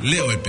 [0.00, 0.40] Leo el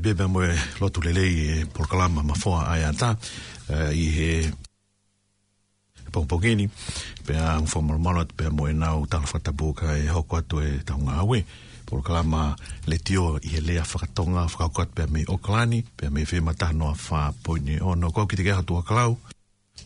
[0.00, 0.40] bebe mo
[0.80, 3.08] lotu le lei e por kalama ma foa ai ata
[3.68, 4.30] eh, i he
[6.12, 6.66] pompogeni
[7.26, 10.56] pe a un formal malot pe mo na u tan fata boka e hoko atu
[10.68, 11.38] e taunga awe
[11.86, 12.56] por kalama
[12.88, 16.38] le tio i he lea whakatonga whakakot pe a mei oklani pe a mei whi
[16.46, 19.12] matah noa wha poine o no kou ki te gehatu a klau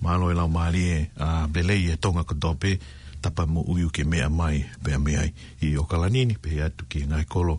[0.03, 2.79] ma alo e lau maari e a belei e tonga ko dope
[3.23, 5.31] tapa mo uyu ke mea mai pe a mei ai
[5.65, 7.55] i oklanini pe a ki ngai kolo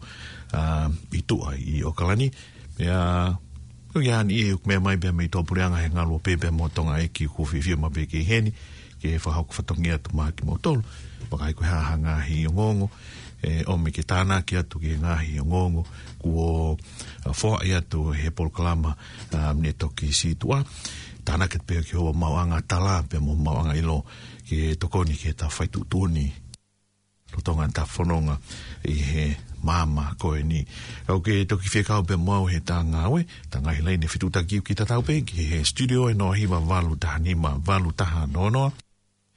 [0.56, 2.32] uh, i tua i Okalani.
[2.78, 3.34] Pea,
[3.94, 7.08] kia uh, ni e mea mai bea mei tōpureanga he ngalua pēpea mō motonga e
[7.08, 8.52] ki kuwhi fio ma bea ki heni,
[9.00, 10.84] ki he whahau kufatongi atu maa ki mō tolu,
[11.32, 12.90] pakai koe haa ngāhi i ngongo,
[13.44, 15.86] e, o me ke tāna ki atu ki ngāhi i ngongo,
[16.20, 18.96] kuo uh, fōa i atu he polo kalama
[19.32, 20.60] uh, ne toki si tua,
[21.24, 24.02] tāna ki te pēo ki hoa mauanga tala, mo mō mauanga ilo
[24.46, 26.28] ki tokoni ki e ta whaitu tūni,
[27.36, 28.38] lotonga ta fononga
[28.88, 30.66] i he mama ko e ni.
[31.08, 34.08] Au ke toki fie kau pe mau he tā ngā we, tā ngā hilei ne
[34.08, 37.56] fitu taki ki tatau pe, ki he studio e no hiwa walu taha ni ma
[37.68, 38.72] walu taha nonoa.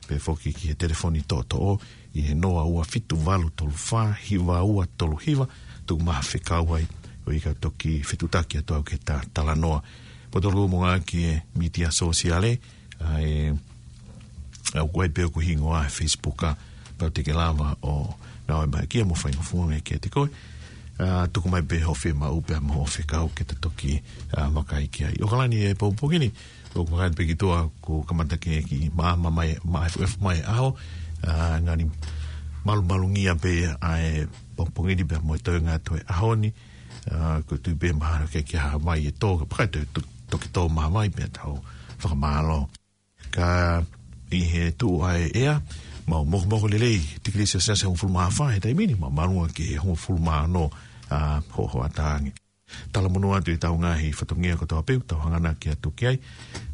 [0.09, 1.75] Pe foki ki he telefoni tō tō o,
[2.17, 5.49] i he noa ua fitu walu tolu whā, hiwa ua tolu hiwa,
[5.87, 6.85] tu maha fie kau ai,
[7.27, 9.83] o i ka toki fitu taki ato au ke tā tala noa.
[10.29, 12.55] Po tolu mo ngā ki e media sociale,
[13.01, 13.33] a e,
[14.77, 16.57] au kua e peo a Facebook a, Facebooka,
[16.99, 18.15] pau te ke o
[18.49, 20.27] nao e mai kia mo whainga fua me kia te koe
[20.99, 24.01] uh, tuku mai beho whi ma upe a moho whi o ke te toki
[24.37, 26.31] uh, ah, maka i kia i okalani e pau pokini
[26.75, 30.41] o kua kai peki toa ko kamata ke ki ma ma ma e fuef mai
[30.43, 30.75] aho uh,
[31.31, 31.87] ah, ngani
[32.65, 36.35] malu malu ngia be a e pau pokini be mo e tau ngā toi aho
[36.35, 36.51] ni
[37.13, 40.01] uh, ko tu be mahano ke kia ha mai e tō ka pakai tu
[40.31, 41.61] toki tō ma mai be tau
[42.03, 42.65] whakamalo
[43.35, 43.51] ka
[44.33, 45.61] i he tu ai ea
[46.09, 49.27] ma mo mo le le ti se se un fulma fa e mini ma ma
[49.29, 50.71] nua ki un fulma no
[51.13, 52.33] a ho ho atang
[52.93, 55.53] tala mo nua te tau nga hi fa tonga ko to pe tau hanga na
[55.61, 56.17] ki atu ki ai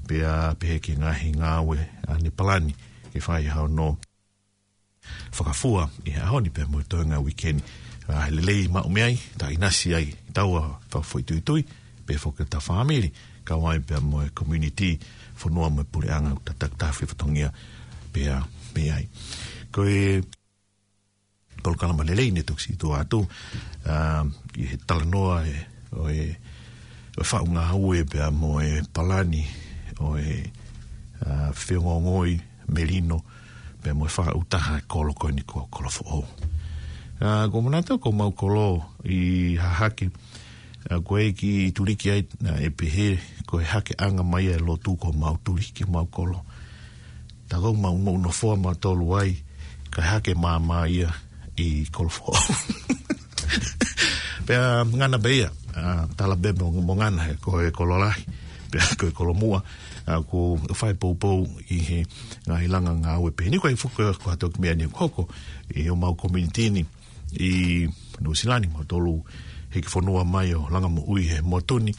[0.07, 2.71] pe a pe ki nga hi nga we a ni palani
[3.19, 3.97] fa e i ha no
[5.35, 7.59] fa ka fua i e ha ni pe mo to nga weekend
[8.07, 11.59] a le le ma o mai ta ina si ai tau fa fo tu tu
[12.07, 13.11] pe fo ke ta family
[13.43, 14.95] ka wai pe mo community
[15.35, 17.51] fo no mo pulanga anga ta ta fa tonga
[18.15, 19.07] pea pea ai
[19.75, 20.23] ko e
[21.63, 24.25] tol kala malelei ne tuksi to atu uh,
[24.65, 25.55] e tala noa e
[26.03, 26.27] o e
[27.19, 28.29] o e whaunga hau e pea
[28.69, 29.43] e palani
[29.99, 30.53] o e
[31.27, 32.35] uh, whiongongoi
[32.75, 33.19] melino
[33.83, 34.35] pea mo fa uta
[34.71, 34.85] utaha e,
[35.29, 40.07] e ni kua kolo fo o uh, ko mana tau ko mau kolo i hahake
[40.91, 43.67] uh, ko e ki turiki ai uh, e pehe ko e
[43.99, 46.53] anga mai e lo tu ko mau turiki mau kolo ko
[47.55, 49.31] ta go ma mo no fo ma to lu ai
[49.95, 51.07] ka ha ma ma ia
[51.57, 52.35] i kol fo
[54.47, 54.55] pe
[54.99, 55.49] nga na beia
[56.19, 58.11] ta be mo mo nga na ko e kolola
[58.71, 59.63] pe ko e kolomua
[60.11, 62.01] a ko fa po po i he
[62.51, 65.31] na ilanga nga we pe ni ko i fu ko ko to me ni koko
[65.79, 66.83] i o ma community ni
[67.39, 67.87] i
[68.19, 68.99] no silani mo to
[69.71, 71.95] he ki fonua mai o langa mo ui he mo toni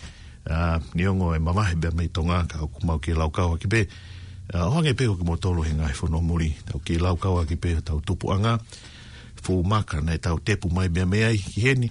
[0.52, 3.62] uh, ni e mamahe he be mai tonga ka ku mau ki e laukau kau
[3.64, 3.88] ki be
[4.54, 7.46] a uh, hoange peko ki mo tolo he ngai whono muri tau ki lau kawa
[7.50, 8.60] ki peko tau tupu anga
[9.44, 11.90] fō maka nei tau tepu mai mea mea i ki heni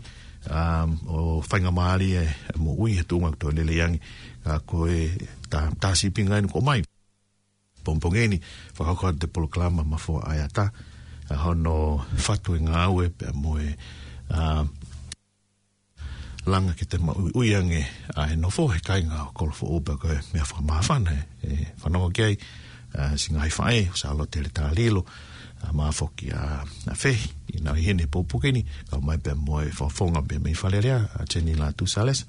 [0.51, 1.19] um, o
[1.51, 4.01] whainga maari e, e mo ui he tūnga kutoa lele iangi
[4.47, 5.01] uh, ko e
[5.51, 6.83] tā ta, sipi ngai nuko mai
[7.85, 8.39] pompongeni
[8.79, 10.71] whakakoa te polo klama ma fō ai a uh,
[11.43, 13.71] hono whatu e ngā aue pia mo e
[14.31, 14.63] uh,
[16.47, 17.81] langa ki te mau uiange
[18.17, 22.37] a he nofo he kainga o kolofo oba koe mea whamafana he e whanonga kei
[22.99, 26.97] uh, singa hai whae o sa alo tere lilo a uh, mafoki a, a
[27.57, 31.73] i nau hene pōpukini kau mai pe moe whawhonga pe mei whalerea a tēni la
[31.73, 32.25] tu sales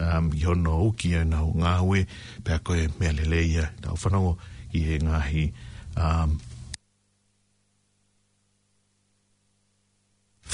[0.00, 2.06] um, i hono uki e nau ngā hue
[2.44, 4.38] pe a koe mea leleia tau whanongo
[4.72, 5.44] i he ngahi
[6.00, 6.38] um,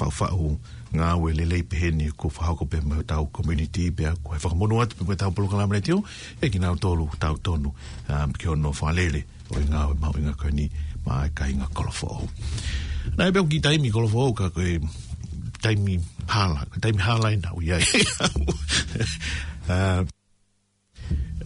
[0.04, 0.50] whawhau
[0.96, 4.38] ngā we le lei pehene ko whahako pe mai tau community pe a ko he
[4.40, 5.98] whakamono atu pe mai tau polo kalama rei
[6.40, 7.72] e ki nau tolu tau tonu
[8.08, 10.34] am um, ki ono whalele o i ngā we mau inga
[11.06, 12.28] ma e ka inga kolofo
[13.16, 14.78] na e beo ki taimi kolofo au ka koe
[15.60, 17.84] taimi hala taimi hala ina ui ai
[18.20, 18.32] uh,
[20.02, 20.08] um,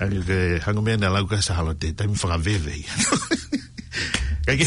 [0.02, 2.84] Ake ke hanga mea nga lau sa hala te taimi whakaveve
[4.42, 4.66] Kaike,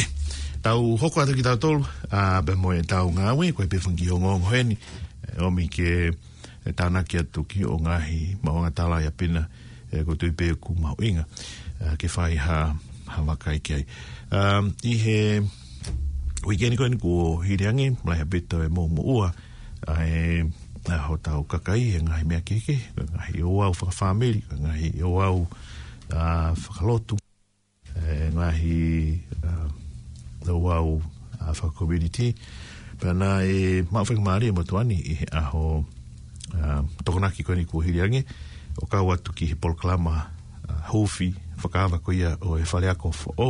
[0.66, 4.08] tau hoko atu ki tau tolu, a be moe tau ngā ui, koe pe whungi
[4.10, 4.74] o ngong hoeni,
[5.30, 6.10] e, o mi ke
[6.66, 9.44] e tāna ki atu ki o ngāhi maonga tāla ia pina,
[9.94, 11.28] e koe tui pe ku mau inga,
[11.86, 12.74] uh, ke whai ha,
[13.14, 13.86] ha wakai ki ai.
[14.34, 15.18] Um, I he
[16.50, 19.30] weekend koe ni kuo hiriangi, mlai ha bito e mō ua,
[19.86, 20.42] a e
[20.90, 24.90] a ho tau kakai e ngāhi mea keke, e ngāhi o au whakafamili, e ngāhi
[25.06, 27.22] o au uh, whakalotu,
[28.02, 28.78] e, ngāhi...
[29.46, 29.85] Uh,
[30.46, 31.02] the wau
[31.42, 32.36] uh, for community
[33.02, 35.84] pa na e ma fa mari mo tuani e a ho
[36.56, 38.22] uh, tokona ki koni ko hiriange
[38.80, 40.30] o ka watu ki he proclama
[40.70, 43.50] uh, hofi fa ka va ko ia o e fa le ako fo o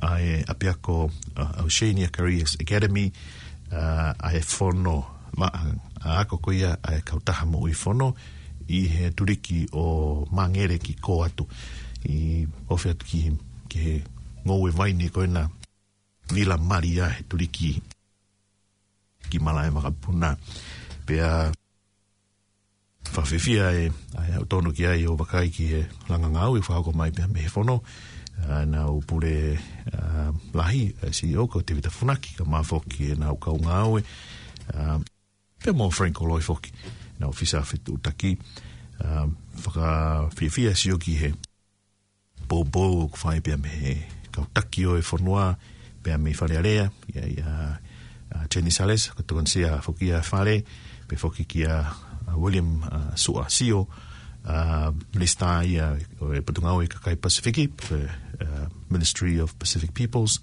[0.00, 3.10] a e apia ko uh, Oceania Careers Academy
[3.72, 8.14] uh, a e fono ma a ako ko ia a e kautaha mo i fono
[8.70, 9.82] i he turiki o
[10.32, 11.44] mangere ki ko atu
[12.08, 13.18] i ofi ki,
[13.68, 13.94] ki he
[14.44, 15.48] ngowe vaini ko ina
[16.32, 17.74] ni la maria he turiki
[19.28, 20.30] ki mala e makapuna
[21.24, 21.30] a
[23.14, 23.92] whawhiwhia e
[24.36, 27.40] au tonu ki ai o wakai ki e langa ngau i whahako mai pia me
[27.44, 29.58] he whono uh, nga upure
[29.92, 33.58] uh, lahi uh, si e o kau tewita funaki ka maa whoki e nga ukau
[33.60, 34.02] ngau e
[35.60, 36.72] pia mo Frank Oloi whoki
[37.20, 38.36] nga ofisa whetu utaki
[39.04, 39.28] uh,
[39.60, 41.30] whaka whiwhia si o ki he
[42.48, 43.94] bobo o kwhai pia me he
[44.32, 45.52] kau taki e whonua
[46.04, 47.78] pea mi fale area ia ia
[48.34, 50.60] uh, Jenny Sales ko tukon sia foki a fale
[51.08, 56.82] pe foki kia uh, William uh, Sua Sio uh, lista ia o e patunga o
[56.84, 57.96] e kakai Pacific uh,
[58.92, 60.38] Ministry of Pacific Peoples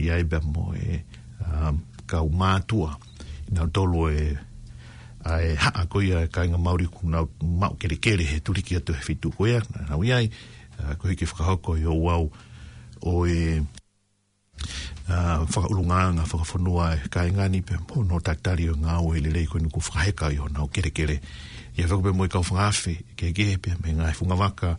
[0.00, 1.04] ia e bea mo e
[1.44, 1.76] um,
[2.08, 2.96] ka umatua
[3.52, 4.32] ina tolo e
[5.26, 8.40] ai ha a e koi a kai nga mauri ku na mau kere kere he
[8.40, 10.30] turi atu he fitu koea na nau iai
[10.80, 12.30] uh, koi ki whakahoko i o wau
[13.04, 13.60] o e
[15.08, 19.46] uh, whakaulunganga, whakafonua e kai ngani pe mō nō tatari o ngā o hele lei
[19.50, 21.20] koe nuku whakaheka i hona o kere kere.
[21.76, 24.76] Ia whaka pe mōi kau whangawhi, ke ke pe me ngā hefunga waka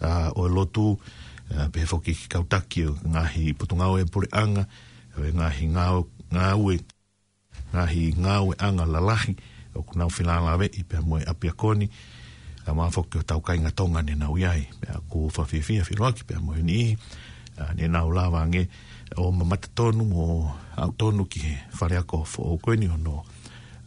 [0.00, 4.04] ah, o e lotu, uh, pe whaki ki kautaki o ngā hi putunga o e
[4.06, 4.66] pore anga,
[5.16, 6.78] o e ngā hi ngā o ngā ue,
[7.72, 9.36] ngā hi ngā ue anga lalahi,
[9.76, 11.88] o kunau whilala ave i pe mōi apia koni,
[12.66, 16.40] a mā whaki o tau kainga tonga nena uiai, pe a kō whawhiawhia whiroaki pe
[16.42, 16.80] mōi ni,
[17.58, 18.66] uh, nena o lawa ngei,
[19.20, 20.24] o mamata tonu mo
[20.76, 23.24] au tonu ki he whare ako fo o koeni hono,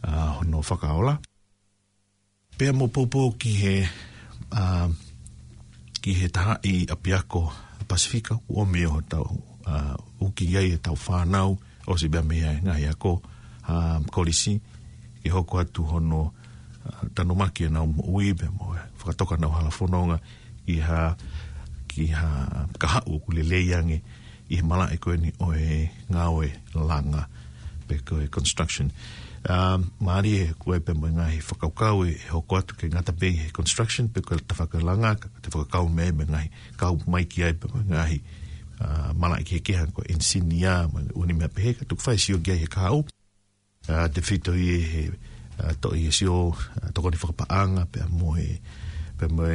[0.06, 1.18] uh, hono whakaola.
[2.58, 3.74] Pea mo popo ki he
[4.52, 4.88] uh,
[6.02, 7.50] ki he taha i apiako
[7.86, 11.54] Pasifika o meo tau uh, uki iai e tau whanau
[11.86, 13.22] o si bea mea e ngai ako
[14.10, 14.58] kolisi
[15.22, 19.70] i hoko atu hono uh, tanumaki e nau ui bea mo e whakatoka nau hala
[19.70, 20.18] whanonga
[20.66, 21.14] i ha
[21.88, 24.06] ki ha kaha u kulelei ange uh,
[24.48, 27.26] i he mala e koe ni o e ngāwe langa
[27.88, 28.92] pe koe construction.
[29.48, 33.30] Um, Māori he koe pe mwenga he whakaukau e he hoko atu ke ngata pe
[33.34, 37.52] he construction pe koe te whakalanga te whakakau me me ngai kau mai ki ai
[37.54, 38.20] pe mwenga he
[38.82, 42.16] uh, mala ke keha ko en sinia mwenga uni mea pe he ka tuk whai
[42.18, 43.02] sio he kau
[43.88, 45.04] uh, te whito i e he
[45.62, 48.58] uh, to i he sio uh, toko ni whakapaanga pe mo he
[49.18, 49.46] pe mo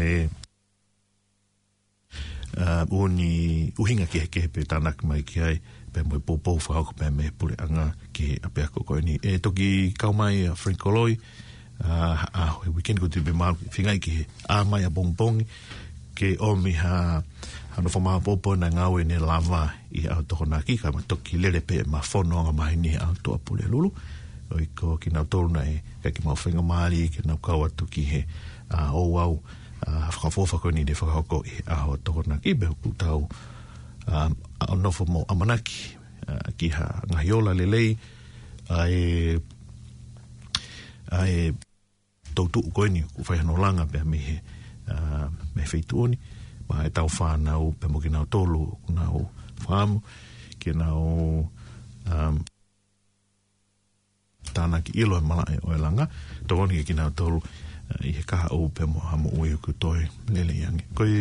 [2.58, 5.56] uh, ah, uni uhinga ke ke pe tanak mai ki ai
[5.94, 9.16] pe mo po po fa ko pe me puli anga ke ape ko ko ni
[9.24, 11.16] e ki ka mai a Frank Loy
[11.82, 15.44] a we can go to be mal finga ki a mai a bong bong
[16.16, 17.24] ke o mi ha
[17.78, 20.76] ano fo ma po po na nga we ni lava i a to na ki
[20.82, 23.64] ka ma toki le le pe ma fo no nga mai ni a to pole
[23.66, 23.90] lulu
[24.52, 27.36] o ko ki na to na e ke ki ma fo nga mali ki na
[27.40, 28.22] ka wa to ki he
[28.72, 29.34] a o oh, wow
[29.88, 33.26] uh, ah, whakafo whakoni ne whakahoko i aho tokona ki behu kutau
[34.08, 34.30] uh,
[34.70, 35.98] um, nofo mo amanaki
[36.28, 37.98] uh, ki ha ngahiola lelei
[38.70, 39.38] ai
[41.12, 41.52] ai
[42.34, 44.36] tautu u koini ku whaihano langa pia me he
[44.88, 46.18] uh, me feitu oni
[46.70, 49.30] ma e tau whanau pe mo ki nao tolu ku nao
[49.68, 50.00] whamu
[50.62, 51.44] ki nao
[52.08, 52.36] um,
[54.52, 56.08] tāna ki ilo e mala e oe langa
[56.48, 57.42] tokoni ki nao tolu
[57.92, 60.02] Eh, i he kaha au pe moa hamo ue ku toi
[60.34, 60.84] lele iangi.
[60.98, 61.16] Koe,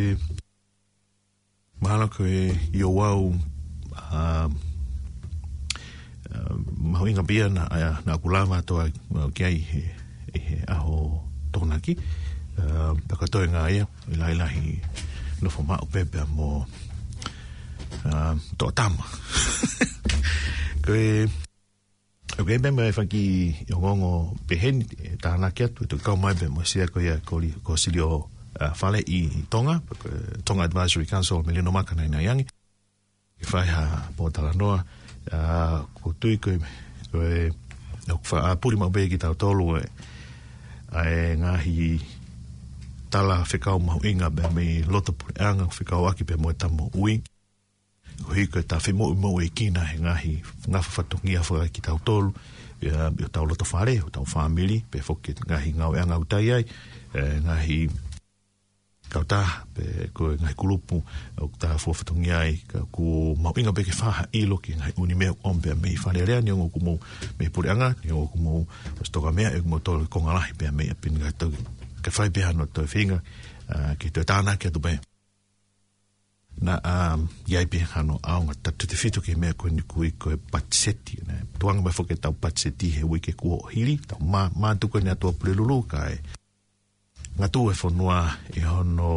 [1.82, 2.36] mahalo koe
[2.78, 3.22] i o wau
[4.00, 4.46] uh,
[6.34, 6.56] uh,
[6.92, 8.84] mahu inga bia na, uh, na kulama toa
[9.18, 9.80] uh, ki ai he,
[10.46, 10.96] he aho
[11.54, 11.92] tona ki.
[12.60, 13.84] Uh, Paka toi ngā ia,
[14.14, 14.64] ila ila hi
[15.42, 16.50] nofo mao pepe a mo
[18.58, 19.04] toa tama.
[20.86, 21.26] koe,
[22.40, 23.22] Ok, me me fa ki
[23.68, 24.80] yo ngongo behen
[25.20, 27.76] ta na ke tu to ka mai be mo sia ko ya ko li ko
[27.76, 28.30] si lio
[28.80, 29.76] fale i tonga
[30.08, 32.44] e, tonga advisory council me le no maka na yangi
[33.40, 33.82] i fa ha
[34.16, 34.78] po ta noa
[35.32, 37.52] a ku tu i ko e,
[38.08, 39.84] e puri mo be ki ta to lu e
[41.42, 41.76] ngahi
[43.12, 43.76] tala fe ka
[44.08, 47.20] inga be me lotu anga fe ka wa ki mo ta mo ui
[48.28, 50.34] hui ko ta fe mo mo e kina he ngahi
[50.70, 52.32] nga fa fa tongi a fa ki ta tol
[52.80, 56.04] ya yo ta lo ta fare ta family pe fo ki nga hi nga e
[56.04, 56.64] nga uta ai e
[57.44, 57.78] nga hi
[59.12, 59.42] ka ta
[59.74, 59.84] pe
[60.14, 60.98] ko e nga kulupu
[61.40, 62.04] o ta fo fa
[62.40, 63.84] ai ka ku ma pinga pe
[64.40, 66.96] i lo ki nga uni me o mbe me fa le ni ngo kumo
[67.40, 68.64] me pure anga ni ngo kumo
[69.02, 71.50] sto ga me e mo to ko nga la pe me pinga to
[72.04, 73.18] ka fa pe ha no to finga
[73.98, 74.80] ki to ta na ki to
[76.60, 80.12] na a um, yai pe hano aonga ta te fitu ke mea koe ni kui
[80.20, 81.16] koe patseti
[81.58, 85.08] tuanga mai whoke tau patseti he ui ke kuo hiri tau mā ma, tuko ni
[85.10, 86.16] atua pule lulu kai
[87.40, 88.18] ngā tū e whanua
[88.52, 89.08] i e hono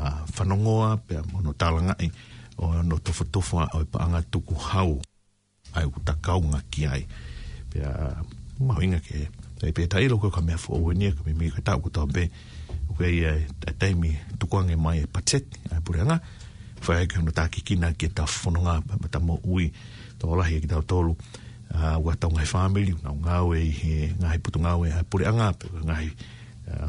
[0.00, 1.52] a, fanongoa pe a mono
[2.00, 2.08] e
[2.56, 4.96] o hono tofu tofu a oi paanga tuku hau
[5.76, 7.02] ai u ta kaunga ki ai
[7.70, 8.16] pe a
[8.64, 9.28] mawinga ke
[9.60, 12.30] te pe tai loko ka mea fo uenia ka mimi ka tau kutau pe
[12.88, 16.16] ukei a e, e taimi tukuange mai patseti ai pure anga
[16.82, 19.70] fa ke no ta ki na ke ta fo no ma ta mo ui
[20.18, 21.12] to la he ki ta to lu
[21.72, 25.24] a wa ngai family na nga we he nga he putu nga we ha pure
[25.30, 26.10] anga pe nga he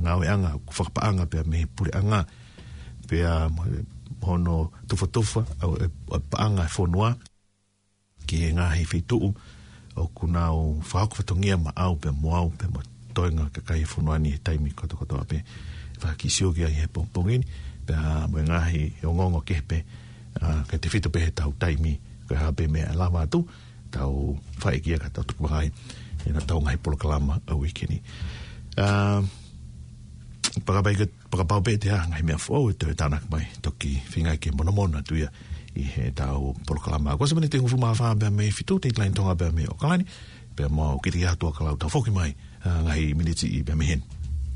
[0.01, 2.25] nga anga ku fa anga pe me pure anga
[3.07, 4.57] pe a mo no
[4.89, 5.05] tu fo
[5.41, 5.87] e, a e
[6.29, 7.09] pa anga fo e noa
[8.25, 9.17] ki nga he fi tu
[9.93, 12.81] o kuna o fa ku fa tonga ma au pe mo au pe mo
[13.13, 15.37] toinga ka kai fo noa ni taimi ko to ko to ape
[16.01, 17.05] fa ki sio ki he pom
[17.85, 19.83] pe a mo ngahi o ngongo kepe
[20.39, 23.43] a ke te fitu pe ta utai mi ke ha pe me la va tu
[23.91, 25.67] ta u fa e ka ta tu hai
[26.25, 27.97] e na ta ngai polo kalama a wikini
[28.79, 28.85] a
[30.65, 33.11] para bai ke para pa pe te a ngai me fo o te ta e
[33.13, 35.29] na mai toki finga ke mo no tu ya
[35.75, 38.49] i he ta u polo kalama ko se me te ngufu ma fa ba me
[38.57, 40.05] fitu te klein tonga ba me o kalani
[40.55, 42.31] pe mo ki te ya tu kala ta foki mai
[42.87, 44.01] ngai miniti i ba me hen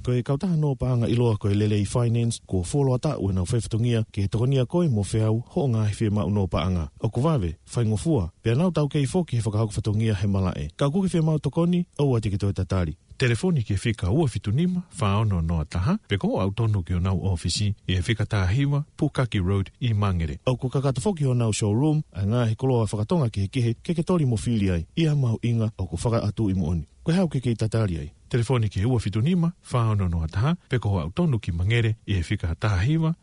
[0.07, 4.05] ko e kautaha no paanga iloa koe lelei finance ko follow ata ue nau whaifatungia
[4.11, 6.85] ke he tokonia koe mo whiau ho ngā he whia mau no paanga.
[7.03, 10.53] O ko wawe, whaingo fua, pia nau tau kei ki he whakahoku whatungia he mala
[10.55, 10.69] e.
[10.77, 12.95] Ka kuki whia mau tokoni, au ati ki toi tatari.
[13.17, 17.19] Telefoni ke whika ua fitunima, whaono noa taha, pe ko au tonu ki o nau
[17.27, 20.39] ofisi, i e whika tā hiwa, Pukaki Road i Mangere.
[20.45, 23.75] Au ko kakata whoki o nau showroom, a ngā he koloa whakatonga ki he kehe,
[23.83, 26.67] ke ke tori mo filiai, i a mau inga, au ko whaka atu i mo
[26.71, 26.87] mooni.
[27.03, 29.51] Koe hau ke kei tatari ai telefoni ki ua fitunima
[29.97, 33.15] no noa taha peko hoa utonu ki mangere i e whika taha hiwa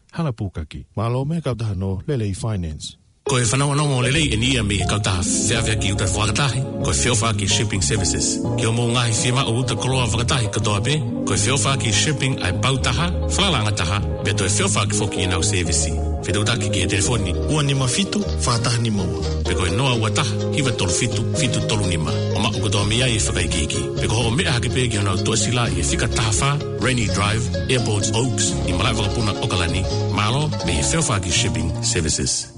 [0.97, 2.97] Malo me kautaha no Lelei Finance.
[3.25, 6.91] Ko e whanau anongo lele e nia me e kautaha whiawhia ki uta whakatahi, ko
[6.93, 8.37] e whiawha ki Shipping Services.
[8.61, 11.91] Ki o mō ngahi whiama o uta koroa whakatahi katoa pe, ko e whiawha ki
[12.03, 13.07] Shipping ai pautaha,
[13.39, 15.93] whalangataha, pe to e whiawha ki whoki e nau servisi.
[16.27, 19.23] Whedau taki ki e telefoni, ua ni ma fitu, whakatahi ni maua.
[19.49, 22.13] Pe ko e noa ua taha, hiwa tolu fitu, fitu tolu ni ma.
[22.37, 23.83] O ma uko toa mea i whakai kiki.
[24.05, 26.53] Pe ko ho mea hake pe ki honau tua sila i e whika taha wha,
[26.85, 29.81] Rainy Drive, Airports Oaks, i Malaivakapuna Okalani,
[30.13, 32.53] Malo, me e whiawha ki Shipping Services.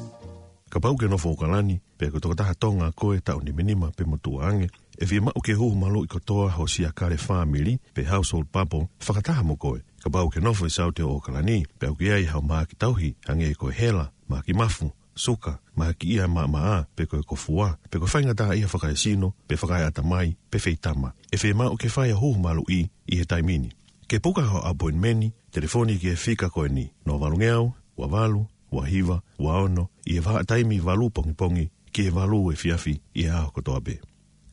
[0.76, 4.04] Ka pau ke nofo ukalani, pe ko toko taha tonga koe tau ni minima pe
[4.04, 4.68] motu ange,
[5.00, 8.46] e vi e mao ke huu malo i katoa ho si akare family pe household
[8.52, 9.80] papo whakataha mo koe.
[10.04, 12.76] Ka pau ke nofo i e sao te ukalani, pe au kiai hau maa ki
[12.76, 17.06] tauhi, ange e koe hela, maa ki mafu, suka, maa ki ia maa maa, pe
[17.08, 21.14] koe ko fua, pe koe whainga taha ia whakai sino, pe whakai atamai, pe feitama.
[21.32, 23.72] E vi e mao ke whaia huu malo i, i he taimini.
[24.04, 28.44] Ke puka ho abo in meni, telefoni ki e fika koe ni, no valungeau, wavalu,
[28.72, 33.00] ua hiva, ua ono, i e taimi valu pongi pongi, ki e valu e fiafi
[33.14, 34.00] i e aho kotoa be.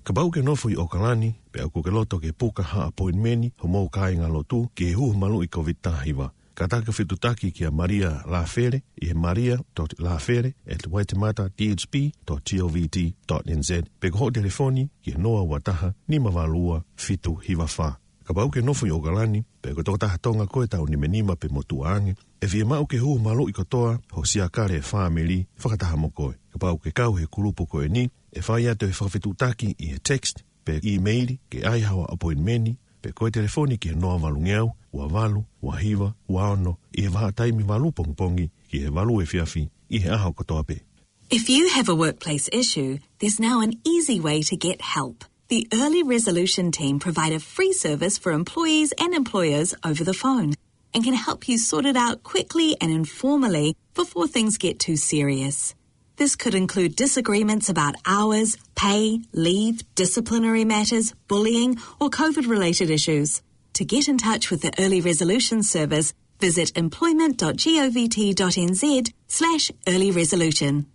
[0.04, 3.52] Ka bau ke nofu i okalani, pe au kuke loto ke puka haa poin meni,
[3.62, 6.30] ho mou kai ngalo tu, ke e huu malu i COVID ta hiva.
[6.56, 6.92] Ka taka
[7.22, 12.98] taki ki a Maria Lafere, i e maria tot lafere at waitemata dhp tot tovt
[13.26, 18.32] tot nz, pe koho telefoni ki e noa wataha ni mavalua fitu hiva faa ka
[18.34, 21.36] bau ke nofu i o galani, pe ko toko taha tonga koe tau ni menima
[21.36, 24.82] pe motu ange, e vi mau ke huu malu i kotoa, ho sia kare e
[24.82, 26.34] family, whakataha mo koe.
[26.52, 29.86] Ka bau ke kau he kulupu koe ni, e whai atu he whakawhetu taki i
[29.94, 35.08] he text, pe e-mail ke aihawa appointmenti, pe koe telefoni ke noa walu ngeau, ua
[35.12, 39.26] walu, ua hiva, ua ono, i he waha taimi walu pongpongi, ki he walu e
[39.28, 40.80] fiafi, i he aho kotoa pe.
[41.30, 45.26] If you have a workplace issue, there's now an easy way to get help.
[45.54, 50.54] The Early Resolution team provide a free service for employees and employers over the phone
[50.96, 55.76] and can help you sort it out quickly and informally before things get too serious.
[56.16, 63.44] This could include disagreements about hours, pay, leave, disciplinary matters, bullying, or COVID related issues.
[63.74, 70.88] To get in touch with the Early Resolution Service, visit employment.govt.nz slash early resolution.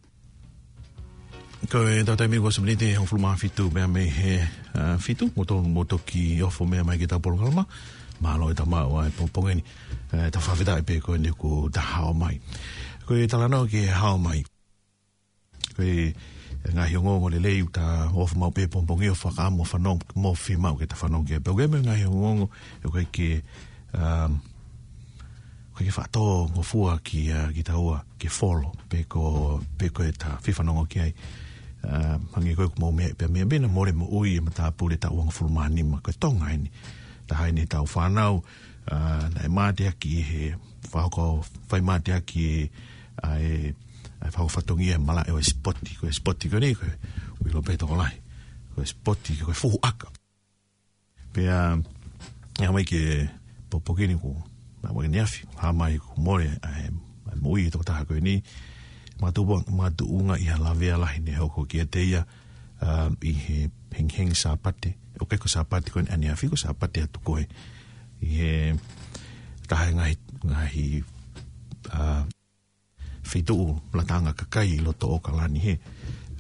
[1.67, 4.39] ko e tata mi ko sumiti e ho fu ma fitu be me he
[4.99, 7.67] fitu mo to ki ofo me mai kita por kalma
[8.23, 9.63] ma lo e ta ma wa po e po ni
[10.31, 12.39] ta fa vida pe ko ni ku ta ha mai
[13.05, 14.41] ko e tala no ki ha mai
[15.75, 16.15] ko e
[16.73, 19.65] nga hi ngo le le uta ofo ma pe po po ni ofa ka mo
[19.67, 22.07] fa no mo fi ma ke ta fa no ki pe ko me nga hi
[22.07, 22.47] ngo ngo
[22.87, 23.31] ko e ki
[23.99, 24.39] um
[25.75, 29.59] ko ki fa to ngo fu a ki ki ta ua ki follow pe ko
[30.17, 31.13] ta fi fa ki ai
[32.35, 35.11] mangi ah, koe kumau mea pia mea bina more mo ui e mata apule ta
[35.11, 36.71] uang fulmani ma koe tonga ini
[37.27, 38.43] ta haini tau whanau
[38.91, 40.55] uh, na e mate haki e he
[40.93, 42.71] whahoko whai mate haki e
[43.23, 43.75] ai
[44.31, 46.87] fa fa tongi e mala e o e spotti ko spotti ko ni ko
[47.43, 48.15] wi lo beto lai
[48.75, 50.07] ko spotti ko fu ak
[51.33, 51.79] pe a
[52.59, 53.01] ya e mai ke
[53.71, 54.35] po po ni ko
[54.83, 56.51] ma mo ni afi ha mai ko mo e
[57.39, 58.43] mo i to ta ko ni
[59.21, 62.25] matupo matu unga i halawe ala hine hoko kia te ia
[62.83, 67.43] uh, i he heng heng sāpate o keko sāpate koen ania fiko sāpate atu koe
[68.23, 68.53] i he
[69.69, 70.15] tahe ngahi
[70.47, 70.85] ngahi
[71.99, 72.23] uh,
[73.23, 73.59] fitu
[73.93, 75.77] latanga kakai i loto o kalani he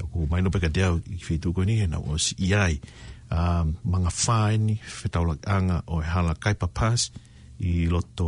[0.08, 2.78] Ko mai no te teo i fitu koe ni he nau os e i ai
[3.28, 7.10] um, uh, manga whaini whetaulak anga o e hala kaipa pas
[7.60, 8.26] i loto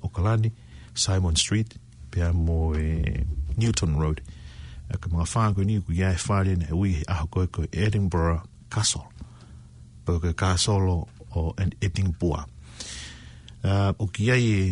[0.00, 0.52] o kalani
[0.94, 1.74] Simon Street
[2.12, 3.24] pia mo e
[3.56, 4.22] Newton Road.
[4.92, 8.44] E ka mga whāngu ni ku iai whāre e ui he aho koe ko Edinburgh
[8.70, 9.06] Castle.
[10.06, 11.02] Pau Castle
[11.34, 12.46] o an Edinburgh.
[13.66, 14.68] E, o ki iai e,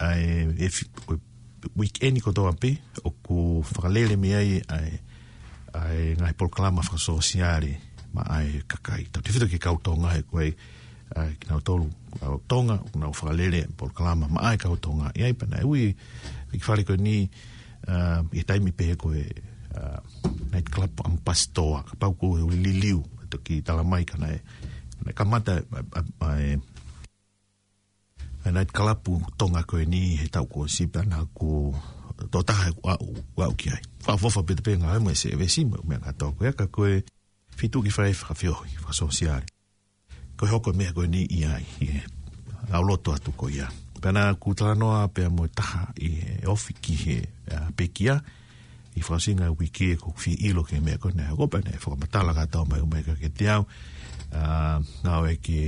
[0.00, 1.20] e, e
[1.78, 2.74] weekend ko doa pe,
[3.06, 4.90] o ku whakalele me iai ai
[5.72, 7.70] ai ngai proclama fraso siari
[8.12, 10.50] ma ai kakai to tifito ki kau tonga e koe
[11.16, 11.86] ai kina tolu
[12.20, 16.60] kau tonga na fralele proclama ma ai kau tonga e ai pana ui e ki
[16.60, 17.24] fare ko ni
[17.88, 19.22] uh, e taimi pe koe
[19.74, 19.98] uh,
[20.50, 24.36] night club ang pastoa ka pau ko e liliu to ki tala mai ka nai
[25.02, 25.58] na ka mata
[26.20, 26.58] ai
[28.44, 28.98] ai night club
[29.40, 31.72] tonga ko ni he tau ko si pa na ko
[32.30, 32.94] to ta ha e wa
[33.38, 35.62] wa ki ai fa fa fa pe pe ngai mai e se e ve si
[35.66, 36.82] me ka to ko ka ko
[37.56, 39.46] fitu ki fa fa fio fa sosiale
[40.38, 41.90] ko hoko me ko ni ai e
[42.72, 43.68] au loto atu ko ia
[44.02, 46.18] pena ku tano a pe mo ta i
[46.50, 47.16] ofi ki he
[47.78, 47.86] pe
[48.92, 51.62] i fasinga wi ki e ko fi i lo ke me ko ne ko pe
[51.62, 53.62] ne fo ma ta ke te au
[54.34, 54.42] a
[55.06, 55.58] na e, o ki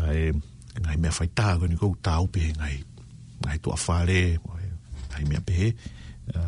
[0.00, 0.32] ai
[0.80, 1.92] ngai me fai ta ko ni ko
[2.32, 2.76] pe ngai
[3.44, 4.40] ngai to afare
[5.12, 5.76] ai me pe
[6.32, 6.40] a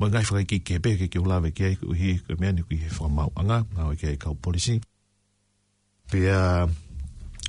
[0.00, 2.64] mo ngai fo ki ke pe ke ki ula ve ki hi ko me ni
[2.64, 3.04] ku he fo
[3.36, 4.80] anga na o e ki ka polisi
[6.08, 6.64] pe a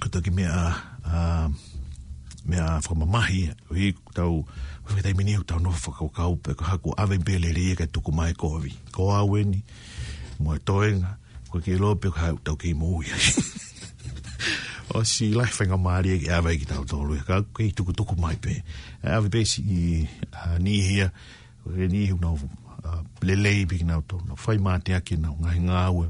[0.04, 0.63] ko to ki me a
[2.50, 3.42] me a fo mamahi
[3.86, 4.42] i tau
[4.90, 7.66] fe dai minio tau no fo e ko kau pe ko ha ko ave beleri
[7.80, 8.50] ke tu mai ko
[8.96, 9.62] ko a weni
[10.42, 11.06] mo toen
[11.54, 13.14] ko ke lo pe ka tau ke mo ya
[14.98, 17.86] o si la fe nga mari ke ave ki tau tolu e ka ke tu
[17.86, 19.80] ko tu mai pe e ave be i
[20.66, 21.08] ni hia
[21.70, 22.34] ke ni hu no
[23.28, 26.10] lelei bi na to no fai ma te ake na nga nga we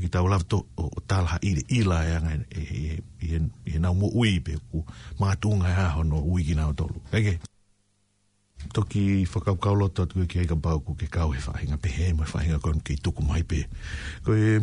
[0.00, 2.96] ki tau lavto o talha i le ila e anga e, i e,
[3.34, 3.36] e,
[3.74, 4.84] e nau mo ui pe ku
[5.20, 6.98] mātunga e aho no ui ki nau tolu.
[7.12, 7.38] Ege,
[8.74, 12.26] toki whakaukau loto atu ki aiga bau ku ke kau he whahinga pe he mai
[12.32, 13.64] whahinga kon ki tuku mai pe.
[14.26, 14.58] Ko e,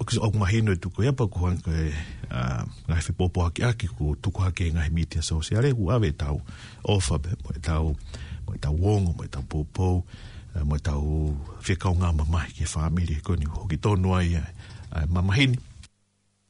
[0.00, 1.92] o kisa okuma hino e tuku iapa ku hanga ko e
[2.88, 6.40] ngai whi popo haki aki ku tuku hake e ngai mitia sosiale ku ave tau
[6.84, 7.94] ofa pe, mo e tau
[8.50, 9.88] wongo, tau popo, mo e tau popo,
[10.54, 11.30] Eh, mo tau
[11.62, 14.34] fe ka nga mama ke family ko ni ho kito no ai
[15.06, 15.54] mama eh, hin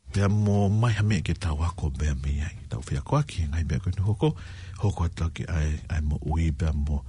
[0.09, 3.53] pe mo mai ha me ke tau ko be me ai tau fe ko ki
[3.53, 4.33] ngai be ko ni ho ko
[4.81, 7.05] ho ko ta ki ai ai mo ui be mo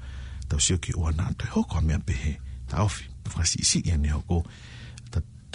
[0.51, 2.35] tau si ki ona to ho ko me be
[2.67, 4.43] tau fi fa si si ni ho ko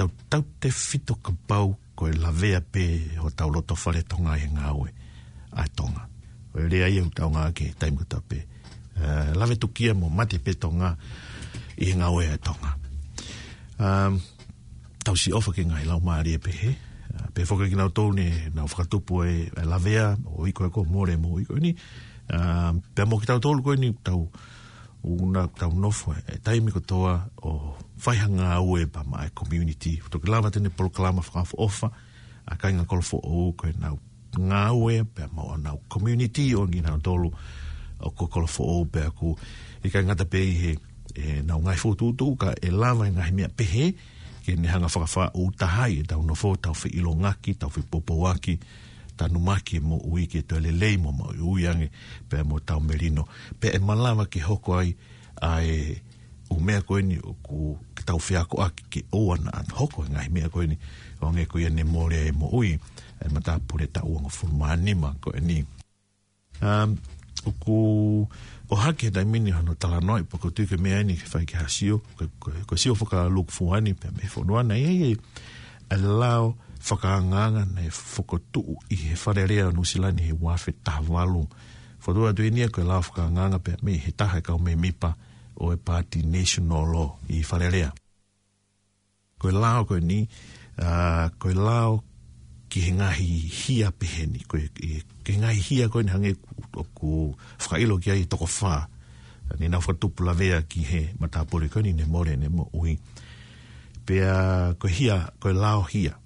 [0.00, 3.60] tau tau te fito ka pau ko la ve e a pe ho tau lo
[3.60, 4.72] to fa le tonga ai nga
[5.52, 6.00] ai tonga
[6.56, 8.55] o le ai tau nga ke taimu ta pe
[8.96, 10.96] Eh, lawe tukia mo mate petonga tonga
[11.84, 12.72] i oe tonga.
[13.76, 14.16] Um,
[15.04, 16.70] tau si ofa ke ngai lau maari e pehe.
[16.72, 20.84] Eh, pe whaka ki nau tōne, nau whakatupu e, e lawea, o iko e ko,
[20.88, 21.70] mōre mō iko e ni.
[22.32, 24.30] Um, pe mō ki tau tōlu e ni, tau
[25.04, 29.98] una tau nofo e, e taimi toa o fai hanga aue pa mai community.
[30.08, 31.92] to Tō ki lawa tēne proklama whakafu ofa,
[32.48, 34.00] a kainga kolofo o koe nau
[34.40, 37.28] ngā aue, pe mō community o ngi nau tōlu
[38.00, 39.36] o ko kolo fo pe ku
[39.82, 40.72] e ka ngata pe he
[41.16, 43.92] e na un ai fo tu ka e lava nga he mea pe
[44.44, 47.16] ke ne hanga fa fa u ta hai e tau no fo ta fe ilo
[47.16, 48.58] ngaki ta fe popo waki
[49.16, 51.88] tanu maki mo ui ke to le le mo mo ui ange
[52.28, 53.24] pe mo tau merino
[53.60, 54.90] pe e malama ki hoko ai
[55.40, 55.96] ai e,
[56.50, 60.04] u mea ko ni ku ke tau fe ako aki ke o ana an hoko
[60.06, 60.76] nga he mea ko ni
[61.24, 64.92] o nge ko i ne mo le mo ui e mata pure tau o mani
[64.94, 65.64] ma ko eni
[66.62, 66.92] um
[67.46, 68.26] puku
[68.68, 71.54] o hake da mini hono tala noi poko tu ke mea ni ke fai ke
[71.62, 72.00] hasio
[72.42, 75.14] ko sio look luk fuani pe me fono ana e e
[75.94, 80.32] allow foka nganga na foko tu tuu i he wharerea o nusilani he
[80.64, 81.46] fe tahawalu
[82.02, 85.10] fotoa tu inia ko e lao fuka nganga pe me he taha kau me mipa
[85.62, 87.90] o e party national law i wharerea
[89.38, 90.26] ko lao ko ni
[91.40, 92.02] ko lao
[92.76, 96.34] ki he ngahi hia peheni, koe, e, ki he ngahi hia koe ni hange
[96.76, 98.84] o ku ki ai toko whā,
[99.56, 102.98] ni nau whatupu vea ki he matapore koe ni ne more ne mo ui.
[104.04, 106.18] Pea koe hia, koe lao hia,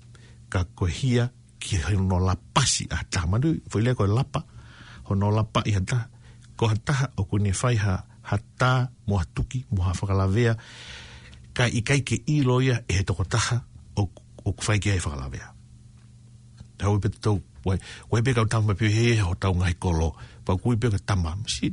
[0.50, 1.28] ka koe hia
[1.62, 4.42] ki he no la pasi a ta manu, foi lea koe lapa,
[5.06, 6.08] ho no la pa i hata,
[6.58, 10.58] ko hataha o koe ne whai hata mo hatuki, mo ha whakala vea,
[11.54, 13.62] ka i ke i loia e he toko taha
[13.94, 14.10] o,
[14.42, 15.54] o kwhai ki whakala vea
[16.80, 17.36] tau pe tau
[17.68, 20.08] wai wai pe ka tau pe he ho tau ngai kolo
[20.44, 21.66] pa kui pe ka tama si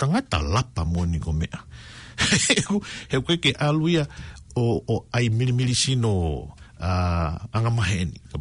[0.00, 1.60] tanga ta lapa mo ni go mea
[3.12, 4.02] he ko ke aluia
[4.56, 6.12] o o ai mili mili sino
[6.80, 8.36] a uh, anga maheni ka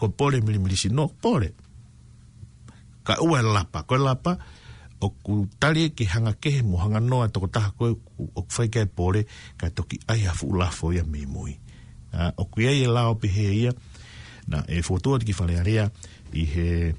[0.00, 1.50] ko pore mili mili sino pore
[3.06, 4.32] ka ua lapa ko lapa
[5.02, 7.90] o ku tali ke hanga ke mo hanga noa to ta ko
[8.38, 9.26] o fai ke pore
[9.58, 10.46] ka toki ai a fu
[10.78, 13.72] fo ya mi uh, o ku ye la o pe he ia
[14.52, 15.90] na e fotoa tiki whalearea
[16.32, 16.94] i he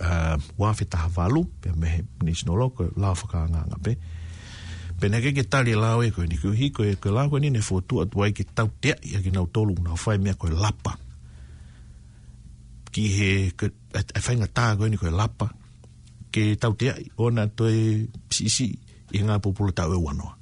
[0.00, 3.94] uh, wafe taha walu pe me ko nisino loko lao whakaanga anga pe
[5.00, 7.62] pe na keke tali lao e koe niku ko e koe lao koe ni ne
[7.70, 10.92] fotoa tu ai ki tau tea i aki nau na nau whai ko koe lapa
[12.92, 13.30] ki he
[13.94, 15.48] a whainga ta ko ni koe lapa
[16.32, 18.68] ke tau tea ona toi psisi
[19.12, 20.34] i ngā pupula tau e wanoa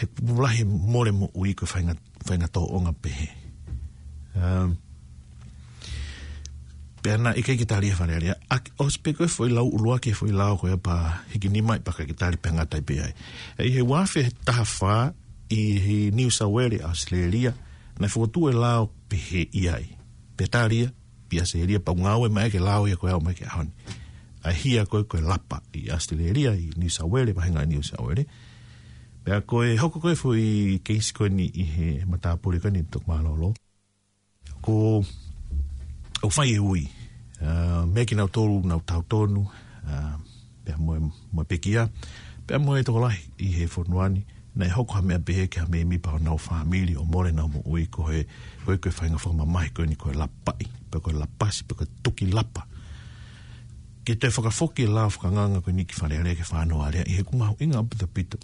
[0.00, 1.94] he pupula he more mo ui koe whainga,
[2.28, 3.41] whainga tō o ngā pehe
[4.36, 4.78] Um,
[7.02, 8.34] Pena i kei kitari e whare alia.
[8.48, 11.80] A o speko e fwoi lau ulua ke fwoi lau koe pa hiki ni mai
[11.82, 13.10] paka kitari penga tai pe ai.
[13.58, 14.94] E he wafe taha wha
[15.50, 17.52] i he New South Wales, Australia,
[17.98, 19.88] na fwotu e lau pe he i ai.
[20.38, 20.92] Pe taria,
[21.28, 23.74] pi a seheria, pa ngawe mai ke lau e koe au mai ke ahoni.
[24.46, 28.22] A hia koe koe lapa i Australia, i New South Wales, mahenga i New South
[29.26, 33.50] Pea koe hoko koe fwoi keisi koe ni i he matapuri koe ni tukumalolo.
[33.50, 33.70] Pea koe hoko ni i
[34.62, 35.02] ko
[36.22, 36.86] o fai e ui
[37.42, 39.48] uh, ah, me ki nau tolu nau tau tonu uh,
[39.90, 40.14] ah,
[40.64, 41.00] pia moe,
[41.34, 41.88] moe pekia
[42.46, 44.22] pia moe e toko lahi i he fonuani
[44.54, 47.50] nei hoko ha mea behe ki ha mea mipa o nau whamili o more nau
[47.50, 48.22] mo ui ko he
[48.64, 51.88] koe koe whainga whaka ma mahi koe ni koe lapai pe koe lapasi pe koe
[52.06, 52.68] tuki lapa
[54.06, 57.56] ki te whakafoki la whakanganga koe ni ki whare ke whanoa rea i he kumahu
[57.58, 58.38] inga up the pito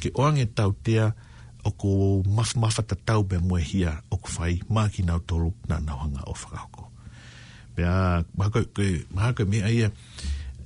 [0.00, 1.29] ki oange tau tea ki
[1.64, 1.88] o ko
[2.28, 5.48] maf mafa ta tau be mo hia o ko fai ma ki na to lu
[5.68, 6.88] na na hanga o fra ko
[7.76, 8.80] be a ma ko ko
[9.46, 9.88] ma ai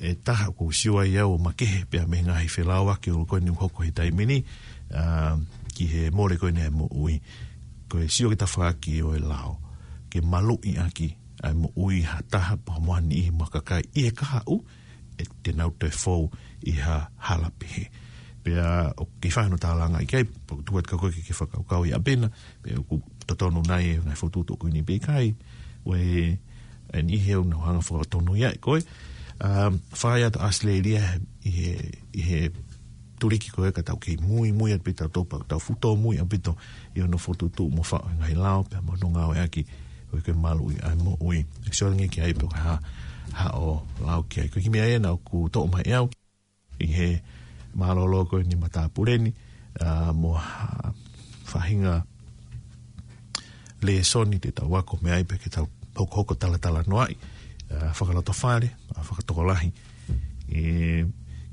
[0.02, 2.86] e taha ko si wa ia o ma ke be me nga hi fela o
[2.98, 4.42] ki ko ni ho ko hi mini
[4.94, 5.34] a
[5.74, 7.18] ki he mo le ko ni mo ui
[7.90, 9.58] ko si o ki ta fra ki o e lao
[10.10, 11.10] ke malu i aki
[11.44, 14.62] ai mo ui ha ta pa mo ni ma ka e ka u
[15.18, 16.26] e te nau te fau
[16.64, 18.02] i ha halapihe
[18.44, 18.66] pea
[19.00, 21.96] o ki whaheno tā langa i kei, pa tu wat kakoe ki ki whakaukau ya
[22.00, 22.28] abena,
[22.62, 25.32] pea ku tatono nai e ngai whaututu o kuini pe kai,
[25.88, 26.02] we
[26.94, 28.82] e ni heo na hanga whakatono ia ya koe.
[29.44, 31.00] Um, whae as lady i
[31.50, 31.72] he,
[32.14, 32.50] i he
[33.18, 36.54] turiki koe ka tau kei muy mui at pita topa, tau futo muy at pito
[36.94, 39.64] i ono whaututu mo whao i ngai pe pea mo nunga o e aki,
[40.12, 41.40] we ke malu i ai mo ui.
[41.66, 42.76] E so rangi ki ai pe ha,
[43.32, 46.06] ha o lao ki Ko ki me ai e, na ku tō mai e au
[46.82, 47.08] i he
[47.74, 49.34] malolo loko ni mata pureni
[49.82, 50.38] a uh, mo
[51.50, 52.02] fahinga
[53.84, 57.02] le soni te tawa ko me ai pe ke tau poko ko tala tala no
[57.02, 57.14] ai
[57.74, 59.68] a uh, faka lato fare a faka toko lahi
[60.48, 60.60] e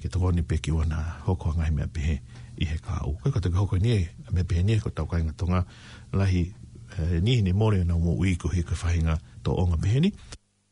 [0.01, 2.15] ke toko ni pe ki wana hoko anga hi mea pehe
[2.61, 5.09] i he ka au koe katoke hoko ni e mea pehe ni e ko tau
[5.09, 5.65] kainga tonga
[6.13, 6.45] lahi
[7.01, 7.51] uh, ni hini
[7.83, 10.09] na umu ui ko hi ko fahinga to onga pehe ni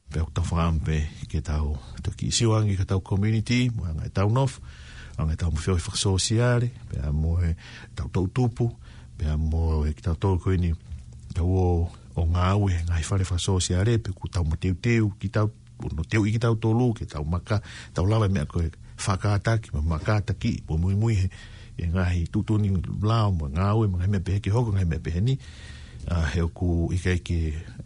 [0.09, 1.77] pe ok tau pe ke tau
[2.17, 4.62] ki siwangi ka tau community mo anga e tau nofu
[5.19, 7.55] Aunga tau mwhio i whakasoo siare, pia mo e
[7.95, 8.71] tau tau tupu,
[9.17, 10.71] pia mo e ki tau tau koe ni
[11.36, 11.65] tau o,
[12.15, 15.27] o ngā ue, ngā i whare whakasoo siare, pia ku tau mo teu teu, ki
[15.36, 15.51] tau,
[15.91, 17.60] no teu i ki tau tolu, ki tau maka,
[17.93, 21.27] tau lawa mea koe whakata ki, ma makata ki, po mui mui he,
[21.79, 22.71] e ngā hi tutuni
[23.03, 25.36] lao, mo ngā ue, ngā mea pehe ki hoko, ngai mea pehe ni,
[26.15, 27.39] uh, heo ku ike ike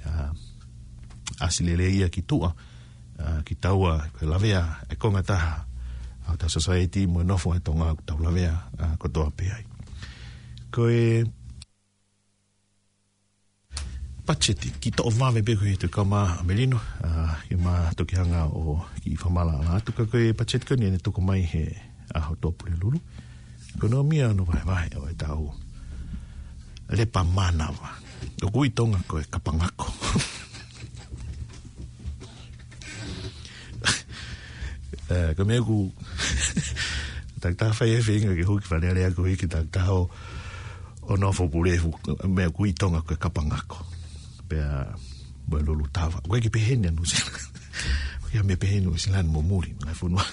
[0.06, 0.30] uh,
[1.41, 2.54] asilelea ia ki tua,
[3.17, 5.26] uh, ki taua, kwe lawea, e konga
[6.29, 9.43] au ta society mo no fo to nga ta la vea a ko to ape
[9.55, 9.65] ai
[10.73, 11.05] ko e
[14.27, 17.09] pacheti ki to va ve be ko kama melino a
[17.53, 18.63] i ma to ki hanga o
[19.01, 21.63] ki fa mala la tu ko e pacheti ko ni ne to ko mai he
[22.17, 22.99] a ho to pure lulu
[23.79, 25.47] ko no mia no va va o e ta o
[26.97, 27.89] le pa mana va
[28.45, 29.88] o ku i tonga ko e kapangako
[35.38, 35.77] ko me ku
[37.42, 40.08] tak tafa ye finga ki hoki fa nere ko hiki tak tao
[41.12, 43.80] ono fo pure e me ku itonga ko kapanga ko
[44.48, 44.88] pe a
[45.48, 49.76] bueno lutava ko ki pehenia no sin ko ya me pehenu sin lan mo muri
[49.86, 50.24] na fo Koe,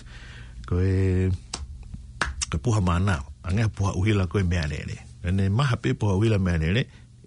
[0.71, 1.31] ko e
[2.47, 6.51] ko puha mana anga puha uhila ko me anele ene maha hape puha uhila me
[6.55, 6.83] anele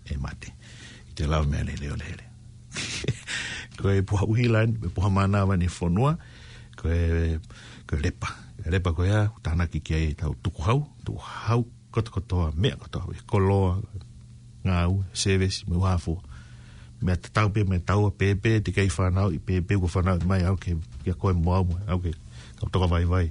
[0.08, 0.50] e mate
[1.16, 2.26] te lava me anele o lele
[3.80, 4.64] ko e puha uhila
[4.96, 6.08] puha mana wa ne fo no
[6.80, 8.32] ko lepa
[8.64, 12.78] Lepa ko ia, tāna ki kia e tau tuku hau, tuku hau, koto kotoa, mea
[12.80, 13.82] kotoa, e koloa,
[14.64, 16.16] ngāu, seves, me wāfu.
[17.04, 20.22] Me te tau pē, mea tau a pēpē, te kei whānau, i pēpē ko whānau,
[20.30, 22.14] mai au ke, kia koe mua au, au ke,
[22.62, 23.26] kau toka vai vai.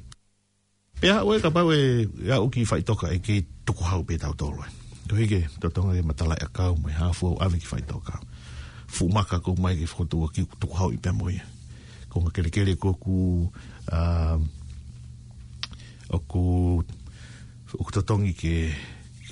[1.01, 1.81] Pea oe, ka pau e,
[2.29, 4.69] ia uki i whaitoka, e ke tuku hau pē tau tōloa.
[5.09, 8.21] Ko hige, tō tonga e matalai e a kau, mai hāfu au, awe ki whaitoka.
[8.93, 11.45] Fumaka ko mai ke whakotua ki tuku hau i pēmoia.
[12.13, 13.17] Ko ngakelekele ko ku,
[13.93, 14.37] uh,
[16.13, 16.45] o ku
[17.75, 18.55] o ku tatongi ke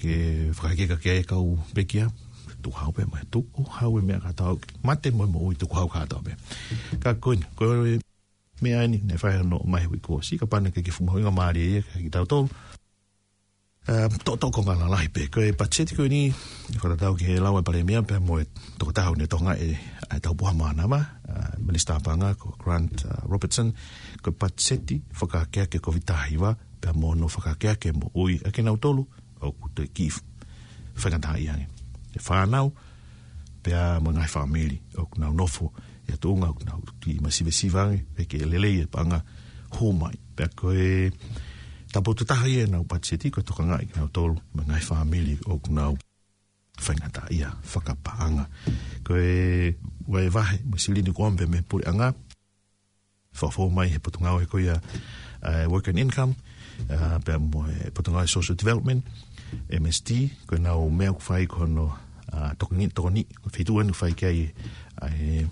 [0.01, 0.13] ke
[0.57, 2.09] whakakeka ke aeka u pekia
[2.65, 5.69] tu hau pe mai tu ku hau e mea katao mate mo mo ui tu
[5.71, 6.33] ku hau katao pe
[7.05, 8.01] ka kuin koe
[8.65, 11.63] me aini ne whaia no mai hui kua si ka pana ke ke fumahunga maari
[11.77, 12.49] e ka ki tau tolu
[14.23, 16.29] to to ko ngala lai pe ko e pacheti ko ni
[16.77, 18.37] ko ta ke la wa e pare mia pe mo
[18.79, 19.75] to ta ho ne to e
[20.21, 21.01] ta bo ma na ma
[21.59, 22.93] minister banga ko grant
[23.25, 23.73] robertson
[24.21, 26.53] ko pacheti fo ka ke ke ko vita hiwa
[26.95, 29.03] mo no fo ka ke ke mo ui a ke na tolu
[29.41, 30.09] o ku te ki
[31.01, 31.49] fa ka ta e
[32.21, 32.69] fa na
[33.65, 35.49] pe a mo na family o ku na no
[36.07, 39.19] e to nga ku na ti ma si ve ke lelei le e banga
[39.81, 40.89] ho mai pe ko e
[41.91, 45.35] Ta po tutaha ia e nau patseti ko toka ngai ngau tolu ma ngai whamili
[45.51, 45.99] o kunau
[46.79, 48.47] whaingata ia whakapaanga.
[49.03, 49.19] Ko
[50.11, 52.15] wae vahe, mo sili ni kuambe me puri anga,
[53.35, 54.79] whawho mai he putu ngau he ko ia
[55.43, 56.35] eh, work and income,
[56.91, 59.03] uh, eh, pia mo he putu ngau social development,
[59.69, 61.91] MST, ko e nau mea kufai ko no
[62.33, 64.51] uh, toka ni, toka ni, ko anu whai
[65.03, 65.45] ah,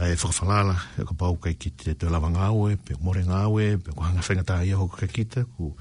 [0.00, 3.78] e whakawhalala, e ka pau kai ki te te lawa ngāwe, pe o more ngāwe,
[3.80, 5.72] pe o hanga whenga tāi aho kai kita, ku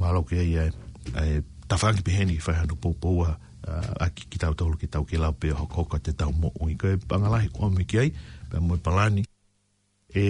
[0.00, 0.68] mālau ki ai
[1.22, 3.32] e tawhangi pe heni ki whaihanu pōpōua
[3.98, 6.52] a ki ki tau tolu ki tau ki lau pe o hokoka te tau mo
[6.62, 8.12] ui kai e pangalahi kua mi ki ai,
[8.52, 9.26] pe moi palani,
[10.14, 10.26] e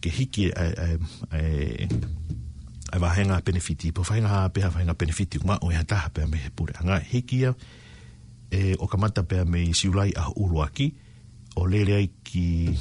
[0.00, 0.94] ke hiki e
[1.36, 6.24] e wahenga benefiti, po whainga hā peha whainga benefiti, kuma e, o ia taha pe
[6.24, 7.52] a me he pūre hanga hikia,
[8.56, 11.08] e okamata pe a me siulai a uruaki, e
[11.60, 12.72] o lere ai ki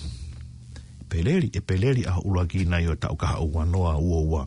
[1.11, 4.43] peleri, e peleri a ulua ki nai o tau kaha ua noa ua ua.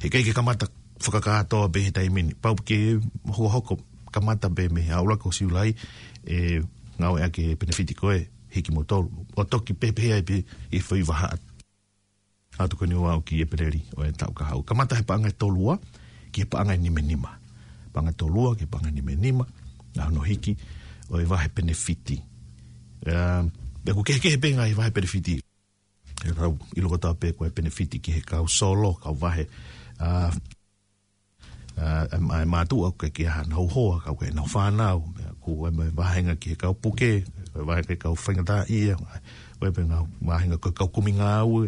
[0.00, 3.74] He kei ke kamata whakakātoa be he taimini, pau ke hoko hoko
[4.14, 5.74] kamata be me he aulako si ulai,
[6.24, 6.62] e
[7.00, 8.22] ngau ea ke benefiti koe
[8.54, 11.32] hiki mo tolu, o toki pepe hea pe i e whui waha
[12.60, 14.64] atu koni ua au ki e peleri o e tau kaha ua.
[14.64, 15.78] Kamata he paanga tolua,
[16.30, 17.34] ki he paanga nime nima.
[17.94, 19.46] Paanga tolua, ki he paanga nime nima,
[19.96, 20.54] nga no hiki,
[21.10, 22.14] o e wahe benefiti.
[22.20, 22.28] Mm
[23.00, 25.40] e ku kehe kehe penga i vahe benefiti
[26.24, 29.46] e rau ilo kata pe kua e benefiti ki he kau solo kau vahe
[32.12, 34.98] e mai mātu au ke ki ha nau hoa kau ke nau whānau
[35.40, 38.96] ku e mai vahenga ki he kau puke e vahe ke kau whaingatā ia
[39.56, 41.64] ku e penga vahenga ku kau kuminga au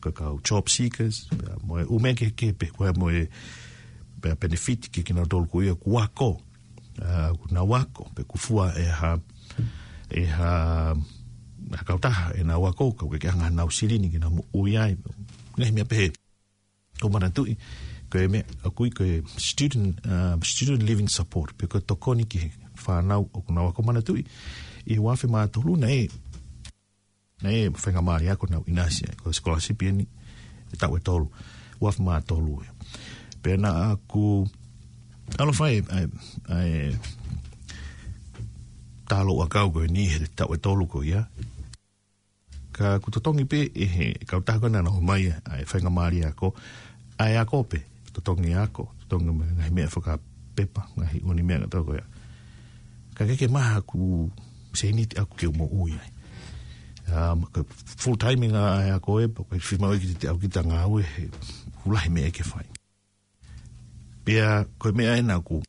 [0.00, 1.28] ku kau chop seekers
[1.62, 3.28] mo ume ke ke pe kua mo e
[4.40, 6.30] benefiti ki kina dolku ia ku wako
[7.38, 9.12] ku na wako pe kufua e ha ha
[10.14, 10.94] e ha
[11.72, 14.86] a kauta e na wa ko ke hanga na usiri ni na u ya
[15.58, 16.10] me pe
[17.02, 17.42] ko mana tu
[18.10, 22.24] ko e me a ko e student uh, student living support pe ko to koni
[22.30, 22.46] ki
[22.84, 24.14] fa na o na wa ko mana tu
[24.86, 26.06] e wa fe ma to lu nei
[27.42, 30.06] nei fe nga maria ko na inasia ko skola si pe ni
[30.78, 31.26] ta we tolu
[31.82, 32.52] wa fe ma to lu
[33.42, 33.70] pe na
[34.08, 34.24] ku
[35.40, 36.04] alo fai, ai
[36.52, 36.92] ai
[39.08, 41.22] talo a kau koe ni he tau e tolu koe ia.
[42.76, 46.30] Ka kutotongi pe e he kau tahako nana ho mai a e whainga maari a
[46.40, 46.46] ko.
[47.22, 47.78] A e a ko pe,
[48.14, 50.12] tutongi a ko, tutongi me ngai mea whaka
[50.56, 52.00] pepa, ngai uni mea ngatau koe.
[53.16, 54.30] Ka keke maha ku
[54.78, 56.10] se initi aku ke umo ui ai.
[57.06, 57.44] Um,
[58.00, 60.80] full timing a e a koe, pa koe whimau e ki te au kita ngā
[60.90, 61.22] ue, he
[61.84, 62.66] hulahi mea ke whai.
[64.24, 65.60] Pea koe mea e nā ku,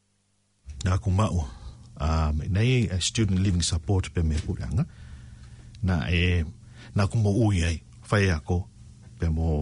[0.88, 1.54] nā ku maua
[2.01, 4.86] um, nei eh, student living support pe mea kurianga.
[5.86, 7.79] Nā e, eh, nā kumo ui ei,
[8.10, 8.63] whai ako,
[9.19, 9.53] pe mō,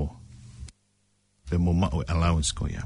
[1.49, 2.85] pe mō mao allowance ko ia.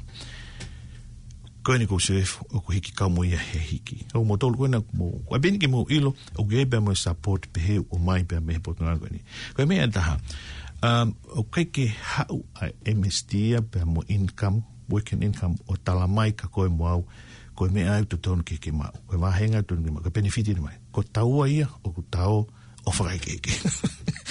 [1.67, 3.99] Koe ni kou se efo, o ko hiki kau mua ia he hiki.
[4.17, 6.79] O mō tolu koe nā kumo, koe bini ki mō ilo, o kei e pe
[6.83, 9.21] mō support pe he o mai pe mea potu nā koe ni.
[9.55, 10.15] Koe mea taha,
[10.87, 16.07] um, o kei ke hau a MSD ia pe mō income, working income, o tala
[16.07, 17.03] mai ka koe mō au,
[17.57, 20.09] ko me ai to ton ki ki ma ko va henga ton ki ma ko
[20.13, 22.35] benefit ni mai ko tau ai o ko tau
[22.87, 23.53] o fa ki ki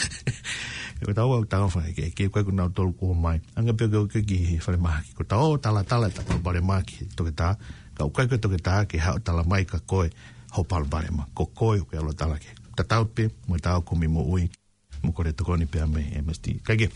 [1.07, 4.07] ko tau o tau fa ki ki ko na tol ko mai anga pe ko
[4.13, 6.77] ki ki fa ma ki ko tau ta la ta la ta ko bare ma
[6.89, 7.49] ki to ke ta
[7.99, 9.99] ka ko ko to ke ta ki ha ta la mai ka ko
[10.55, 13.25] ho pal bare ma ko ko ko ya lo ta la ki ta tau pe
[13.51, 14.45] mo tau ko mi mo ui
[15.03, 16.87] mo ko re to ko ni pe a me MST ka ki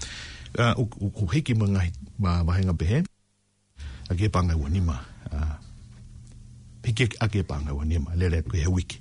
[1.17, 1.91] ko uh, hiki mo ngai
[2.23, 2.99] ma ma henga pe he
[4.11, 4.97] Aki e pangai wani ma.
[5.31, 5.55] Uh,
[6.83, 9.01] pike ake paanga wa nema, lele atu he wiki.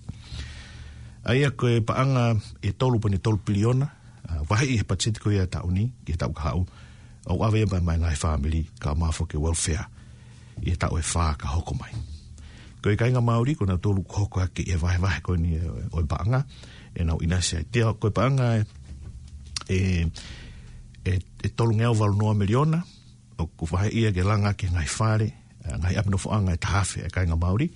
[1.24, 3.88] Aia koe paanga e tolu pene tolu piliona,
[4.30, 6.66] uh, wahi he patsiti koe a ni, ki he tau ka hau,
[7.30, 9.88] au awe mai mai ngai family, ka mafo ke welfare,
[10.64, 11.94] i he tau e whaa ka hoko mai.
[12.84, 15.56] Koe ka inga Māori, kona tolu ko hoko ake e vahe vahe koe ni
[15.92, 16.44] oi e paanga,
[16.96, 18.62] e nau inasi ai tia koe paanga e,
[19.68, 19.80] e,
[21.06, 22.84] e, e tolu ngeo valo noa miliona,
[23.40, 25.30] o kufahe ia ke langa ke ngai whare,
[25.78, 27.68] ngai apno fo anga ta e hafe e nga mauri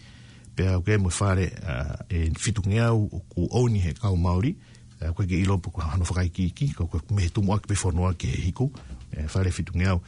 [0.56, 4.56] pe au ke mo fare eh, e fitunge o ku oni he kau mauri
[5.04, 7.66] eh, ko ke ilo ku hanu fo kai ki ko ko me tu mo ak
[7.70, 8.70] pe fornoa ke hiku
[9.30, 10.00] fare eh, fitunge au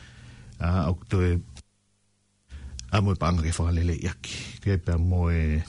[0.61, 1.31] ah, a ok to e
[2.91, 4.21] a mo pa ngai fo ale le yak
[4.61, 5.61] ke pe mo e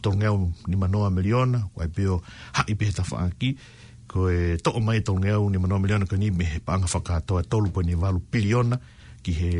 [0.00, 2.08] tonge au ni manoa miliona ko e pe
[2.56, 3.56] ha i pe ta fo aki
[4.08, 7.00] ko e to mai tonge au ni manoa miliona ko ni me pa ngai fo
[7.00, 8.76] ka to e tolu ni valu piliona
[9.22, 9.50] ki he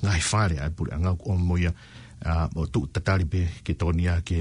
[0.00, 1.70] ngai whare ai pure anga o moia
[2.24, 4.40] uh, o tu tatari pe ke toni a ke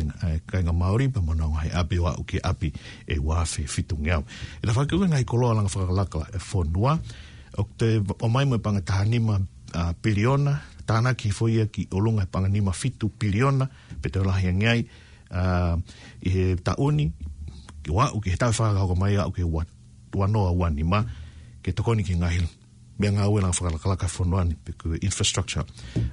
[0.50, 2.72] kainga Māori pa mana o hai api wa uke api
[3.08, 4.24] e wafe fitu ngau.
[4.62, 6.96] E ta whakiru ngai koloa langa whakalaka e whonua
[7.60, 9.36] o te o mai mo panga tahanima
[9.76, 10.56] uh, piliona
[10.88, 13.68] tāna ki whoia ki olunga e panga nima fitu piliona
[14.02, 14.80] pe te olahi ngai
[16.26, 17.12] i he tauni
[17.86, 19.44] ki wa uke he tau whakalaka o mai a uke
[20.16, 21.04] wanoa wanima
[21.64, 22.40] ke tokoni ki ngai
[23.00, 25.64] mea ngā uenang whakalakalaka whanuani pe kua infrastructure.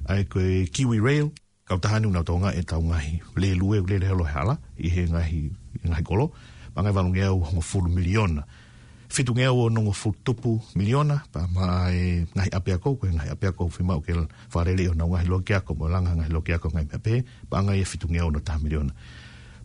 [0.07, 1.30] Ai kua Kiwi Rail,
[1.66, 4.89] kau tahani unau taonga e tau ngahi le lue le le helo he ala, i
[4.95, 5.41] he ngahi,
[5.87, 6.28] ngahi golo,
[6.74, 8.43] ma ngai wanu ngeau hongo fulu miliona.
[9.09, 13.30] Fitu ngeau o nongo fulu tupu miliona, pa ma e ngahi api ako, kua ngahi
[13.34, 14.14] api ako whima o ke
[14.55, 17.22] whaarele o nau ngahi loa ke ako, mo langa ngahi loa ke ako ngai pe,
[17.51, 18.95] pa ngai fitu ngeau no taha miliona.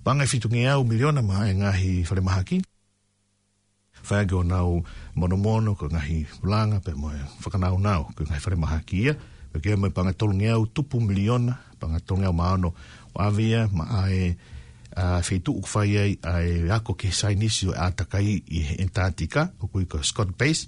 [0.04, 2.62] Pa ngai fitu ngeau miliona ma e ngahi whare mahaki,
[4.08, 4.84] whaeage o nau
[5.16, 9.14] mono mono ko ngahi langa pe moe whakanau nau ko ngahi whare maha ki ia
[9.52, 12.74] pe kia moe panga tolunge au tupu miliona panga tolunge au maano
[13.14, 14.38] o avia ma ae
[14.91, 19.52] a uh, feitu uk fai ai ai ako ke sai nisi o atakai i Antarctica
[19.64, 20.68] o kui ko Scott Base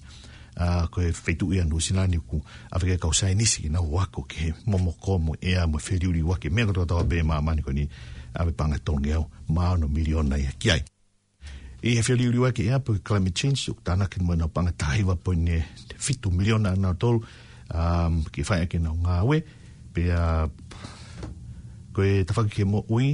[0.56, 2.40] a uh, ko feitu e ia no sinani ku
[2.72, 6.48] a fe ka sai nisi na wako ke momoko mo e a mo feriuri wake
[6.54, 7.84] me ko to be ma mani ko ni
[8.34, 10.84] a be panga tonge o ma no miliona ia kiai
[11.84, 15.18] i he whiriu riu aki ea, pui climate change, uk tāna ki mwena panga tāhiwa
[15.20, 15.60] pui ne
[16.00, 17.20] fitu miliona nā tolu,
[17.76, 19.42] um, ki whai ake nā ngā we,
[19.94, 20.24] pe a,
[21.94, 23.10] koe tawhaki ki mo ui,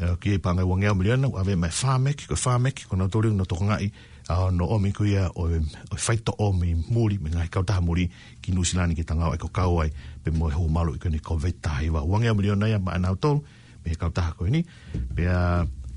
[0.00, 3.10] uh, ki e panga ua ngeo miliona, ua ve mai whāmeki, koe whāmeki, koe nā
[3.12, 3.90] tolu, nā toko ngai,
[4.32, 8.08] uh, no omi kui a, o, o whaito omi mi muri, me ngai kautaha muri,
[8.40, 9.90] ki Nusilani ki tangau e ko kauai,
[10.24, 12.00] pe mo e hu malu i kone kovei tāhiwa.
[12.08, 13.44] Ua miliona ia, ma anau tolu,
[13.84, 14.64] me kautaha koe ni,
[15.12, 15.44] pe a,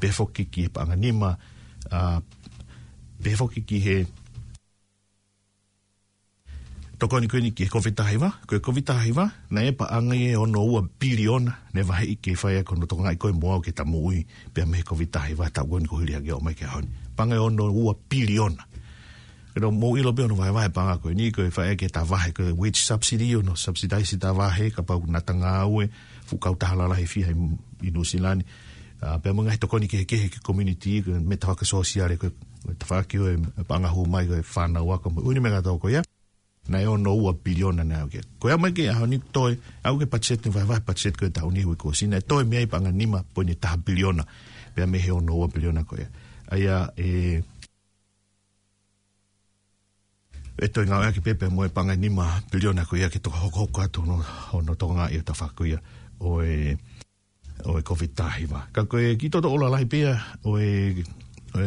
[0.03, 1.31] pe foki ki e panga nima,
[1.89, 2.19] uh,
[3.23, 3.97] pehoki ki he
[7.01, 10.35] toko ni kweni ki he COVID tahaiwa, koe COVID tahaiwa, na e pa angai e
[10.37, 13.71] ono ua biliona, ne vahe i ke whaia e kono toko ngai koe moao ke
[13.73, 14.21] tamu ui,
[14.53, 16.89] pia me COVID tahaiwa, ta ua ni kuhiri hake o mai ke haoni.
[17.17, 18.69] Pangai e ono ua biliona.
[19.51, 22.05] Kero mo ilo pe ono vahe vahe panga koe ni, koe whaia e ke ta
[22.05, 25.89] vahe, koe wage subsidy, ono subsidize ta vahe, ka pau natanga aue,
[26.29, 28.45] fukau tahalala he fiha i inusilani,
[29.05, 32.29] uh, pe mga hito koni ke ke ke community me ta ka sosiale ke
[32.79, 33.35] ta fa ki e
[33.65, 36.01] banga hu mai ke fa na wa ko uni mega to ko ya
[36.69, 39.57] na yo no wa billion na ke ko ya mai ke ha ni to e
[39.83, 42.91] au ke pachet va va pachet ke ta uni ko sina to e mai banga
[42.93, 44.21] ni ma po ni ta billion
[44.77, 46.07] pe me he o no wa billion ko ya
[46.53, 47.41] aya e
[50.61, 53.65] Eto nga ngā ki pepe moe panga ni ma piliona ko ia ki toka hoko
[53.65, 54.21] hoko atu no,
[54.61, 55.79] no toka ngā i o ta whakuia.
[56.21, 56.73] O e, eh,
[57.65, 58.65] o e kofi tahi wa.
[58.73, 60.95] Ka koe ki toto ola lai pia o e
[61.55, 61.63] e,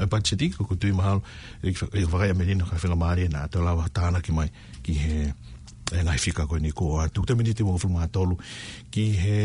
[0.00, 1.20] e patse ti ko tu mahal
[1.62, 4.50] e e vrai amelin ka fela mari na to la tana ki mai
[4.82, 5.16] ki he
[5.92, 8.36] e lai fika ko ni koa tu te miniti mo fuma tolu
[8.90, 9.40] ki he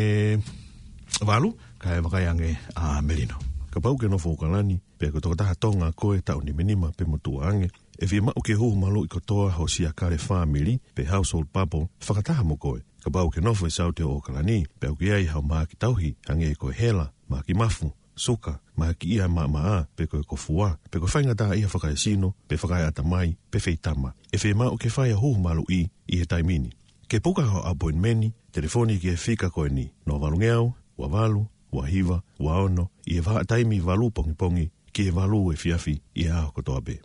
[1.21, 3.37] valu ka e vrai ange a merino
[3.71, 6.51] ka pau ke no fuka lani pe ko to ta tonga ko e ta uni
[6.97, 7.69] pe mo ange
[7.99, 11.47] e vi ma o ke ho malu ko to ho sia kare family pe household
[11.53, 15.11] papo fa mo ko ka bau ke nofo i e sau te okalani, peo ki
[15.15, 19.15] ei hau maa ki tauhi, hangi e koe hela, maa ki mafu, suka, maa ki
[19.17, 22.59] ia maa maa, pe koe ko fua, pe koe whainga taa ia whakai sino, pe
[22.59, 25.63] whakai ata mai, pe whei tama, e whei maa o ke whai a hu malu
[25.71, 25.81] i,
[26.11, 26.73] i he taimini.
[27.09, 30.73] Ke puka hau a boin meni, telefoni ki e whika koe ni, no walunge au,
[30.99, 35.51] wa walu, wa hiva, wa ono, i e taimi walu pongi pongi, ki e walu
[35.53, 37.03] e fiafi, i e aho kotoa bea.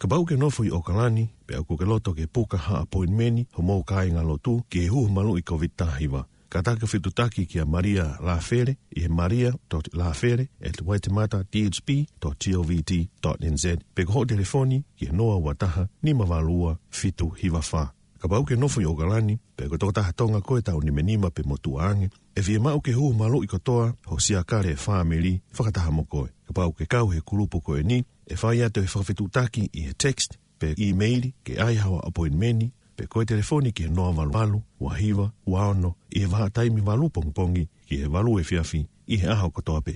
[0.00, 3.60] Ka bau ke nofu i Okalani, pe au ke loto ke puka ha appointmenti, ho
[3.62, 6.22] mou kai ngā lotu, ke e huu malu i COVID-19 wa.
[6.48, 14.80] Ka taka whetutaki ki a Maria Lafere, i he maria.lafere at waitemata.dhp.tovt.nz, pe ko telefoni
[14.96, 17.84] ki he noa wataha ni mawalua fitu hiwafa.
[18.20, 21.28] Ka bau ke nofu i Okalani, pe ko toko taha tonga koe tau ni menima
[21.30, 25.40] pe motu aange, e vie mau ke huu malu i kotoa, ho siakare e whaamili,
[25.58, 26.04] whakataha mo
[26.50, 27.98] ka pau ke kau he kurupu ko e ni,
[28.32, 33.06] e whai atu he whawhetu taki i he text, pe e-mail ke aihawa appointmenti, pe
[33.12, 37.66] koe telefoni ke noa walu wahiva, waono, hiva, wa i he waha taimi walu pongpongi
[37.88, 39.94] ki he walu e fiafi i he aho katoa pe.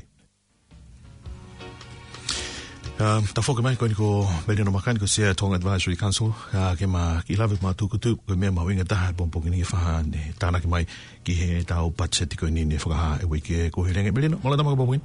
[2.95, 6.77] Uh, ta whoke mai koe ni ko Merino Makani ko Sia Tonga Advisory Council uh,
[6.79, 9.67] ke ma ki lawe ma tuku tu koe mea mawinga taha e pongpongi ni e
[9.67, 10.85] whaha ne tāna ki mai
[11.27, 14.15] ki he tau patsetiko ni ne whakaha e wiki e ko he renge.
[14.15, 15.03] Merino, mola tamaka pongpongi.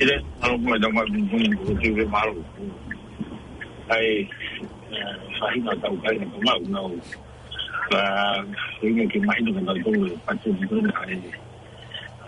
[0.00, 2.40] Kire, ano kuma da ma bin kun ko ti ve maru.
[3.92, 4.24] Ai
[5.36, 6.96] sai na ta là ni kuma na o.
[7.92, 8.00] Ba
[8.80, 9.92] sai ne ke mai da na to
[10.24, 11.20] pa ti ni na ai.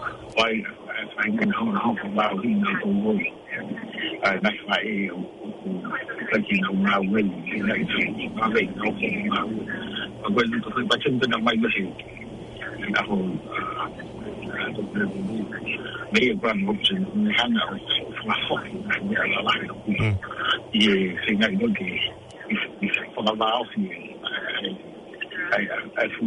[0.00, 0.62] không Poi
[1.16, 3.18] sai che non ho provato in con voi.
[4.22, 5.10] Dai fai
[6.30, 7.34] perché non ha quello,
[8.34, 8.94] va bene, non
[9.28, 9.52] ho
[10.22, 12.04] ma quello che stai facendo non mai lo sento.
[12.92, 13.38] Da con
[16.12, 17.04] Bây giờ còn một chuyện
[17.36, 17.74] khác nào
[18.24, 18.68] là khỏi
[19.08, 20.08] nhà à, là lại được
[20.72, 21.86] thì thì ngày đó thì
[22.80, 23.82] thì phải có báo thì
[24.22, 24.60] à,
[25.50, 26.26] ai ai ai phụ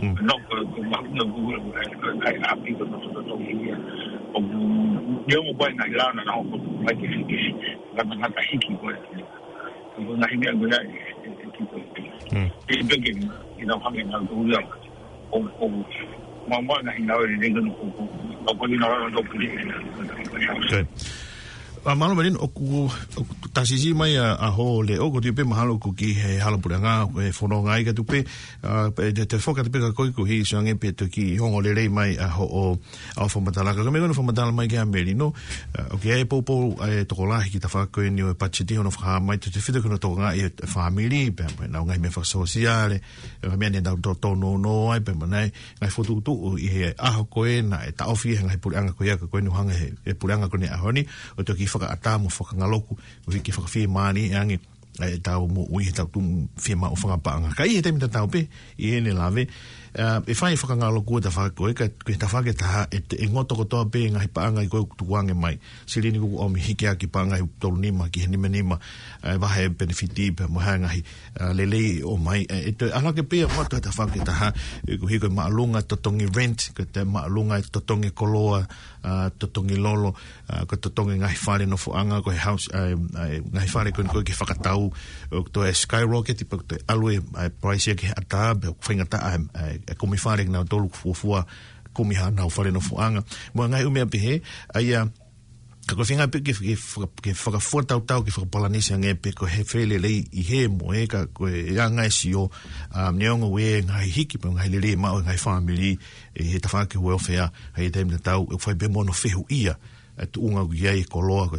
[0.00, 6.42] Non, non, non, non, non, non, non, Yo mo kwa na ila na na ko
[6.86, 7.52] ba ki ki
[7.96, 8.86] ba na ta hiki ko
[10.04, 10.78] ko na himi ngula
[12.66, 13.28] ki ko ki
[13.58, 14.56] 其他方面有都有
[15.30, 15.66] 好好
[16.48, 18.08] 慢慢引流嚟呢個好好，
[18.46, 19.22] 我嗰啲流量都
[21.86, 22.90] a ah, mano marin o ku
[23.54, 23.62] ta
[23.94, 27.30] mai a ho le o ko tipe mahalo ku ki he halo pura nga e
[27.30, 28.26] fono nga ai ka tupe
[28.66, 31.38] a ah, de te foka tipe ka koi ku hi so ngi pe to ki
[31.38, 32.62] ho le rei mai a ho o
[33.16, 35.32] a fo matala ka me no fo matala mai ga meli no
[35.94, 38.50] o ki ai popo e to kola ki ta fa ko ni o e pa
[38.50, 41.70] chi ti ono fra mai te fi de ko to nga e family pe pe
[41.70, 42.96] na nga me fa sociale
[43.42, 45.48] e me ne da to to no no ai pe mai
[45.80, 48.92] na fo tu tu i a ho ko e na ta ofi nga pura nga
[48.92, 49.74] ko ya ko ni hanga
[50.04, 51.06] he pura nga ko ni a ho ni
[51.38, 54.56] o to ki faka ata mo faka ngaloku o fiki faka fie mani e ange
[54.98, 57.78] e tau mo ui e tau tumu fie ma o faka pa anga ka i
[57.78, 58.48] e temita tau pe
[58.82, 59.46] i e ne lave
[60.26, 62.82] e fai faka ngaloku e ta faka koe ka e ta faka e ta ha
[62.90, 65.54] e te e ngoto kotoa pe e ngahi pa anga i koe kutu wange mai
[65.86, 68.76] si lini kuku omi hiki aki pa anga i tolu ma ki he nima nima
[69.22, 71.00] e vahe e benefiti pe mo hae ngahi
[71.40, 74.24] e, lele o mai e, e te ke pe e ngoto e ta faka e
[74.26, 74.48] ta ha
[74.86, 78.62] e kuhi koe maalunga totongi rent ko te ma maalunga totongi koloa
[79.38, 80.10] totongi lolo
[80.48, 82.96] Ah, ko to tonge ngai fare no fo anga ko house ai
[83.52, 84.88] ngai fare ko ko ki fakatau
[85.28, 89.36] ko to skyrocket ipo to alwe ai price ki ata be fainga ta ai
[90.00, 91.44] ko mi fare na to lu fo fo
[91.92, 93.20] ko mi ha na fare no fo anga
[93.52, 94.34] mo ngai u me be he
[94.72, 95.04] ai ya
[95.84, 99.44] ko finga pe ki ki fo fo tau tau ki fo polanesia ngai pe ko
[99.44, 102.48] he fele le i he mo e ka ko ya ngai sio o
[102.96, 105.92] am neong we ngai hiki pe ngai le le ma ngai family
[106.32, 109.12] e he ta fa ki welfare ai dem na tau fo e be mo no
[109.12, 109.76] fehu ia
[110.18, 111.56] e tu unga ku ia i ko loa ko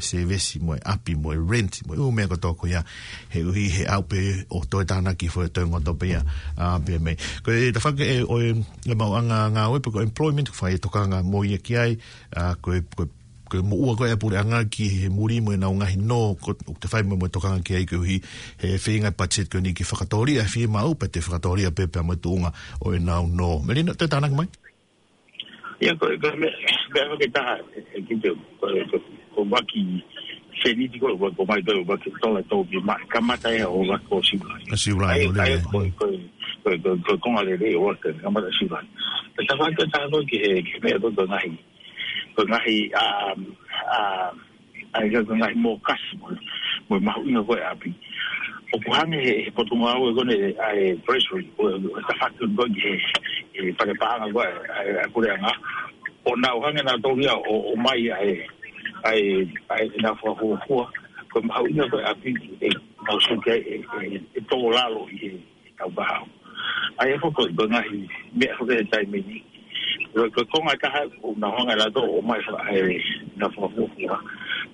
[0.68, 2.84] mo e api mo e rent mo e u mea ko ia
[3.32, 6.80] he uhi he au pe o toi tāna ki fo e toi ngoto pe a
[6.84, 10.03] pe mei ko e ta whake e o e le anga ngā oe pe ko
[10.03, 13.07] employment ko whai e toka nga mo ia e ki ai e, ko ko
[13.49, 15.88] ko mo ua ko e apure e anga ki he muri mo e na unga
[15.88, 18.20] hino ko te whai mo e toka nga ki ai ko uhi
[18.60, 21.88] he whiinga budget ko ni ki whakatoria fi whi e mau pe te whakatoria pe
[21.88, 22.51] pe amatunga
[22.84, 24.51] o e nao no me rina toi tāna ki mai
[25.80, 26.52] ya ko ga me
[26.92, 27.56] ga ko ta
[28.04, 28.30] ki te
[29.32, 29.80] ko ba ki
[30.60, 33.24] se ni ko ba ko mai do ba ki to la to bi ma ka
[33.24, 35.16] ma ta ya o ba ko si ba si ba
[35.72, 36.06] ko ko
[36.68, 38.84] ko ko ma le le o ka ka ma si ba
[39.40, 41.48] ta fa ka ta ko ki he ki me do do nai
[42.36, 43.06] ko nai a
[43.96, 44.00] a
[45.00, 46.28] a ga ko nai mo kas mo
[46.92, 47.72] mo ma u no ko ya
[48.72, 52.14] o puhane he he potu mo au e gone a e presuri o e ta
[52.20, 53.02] fatu un gongi
[53.54, 54.46] e pake pahanga goe
[55.04, 55.52] a kurea nga
[56.30, 58.34] o na o hange tohia o o mai a e
[59.10, 59.24] a e
[59.70, 60.86] a e na fua hua hua
[61.34, 62.70] koe mahau ina koe a piki e
[63.08, 66.26] mausuke e, e e tō lalo i e tau bahau
[67.02, 68.06] e a e foko i gonga hi
[68.38, 69.44] mea foke e tai mini
[70.14, 73.02] o koe konga kaha o na hanga la to o mai fa e
[73.36, 74.22] na fua hua hua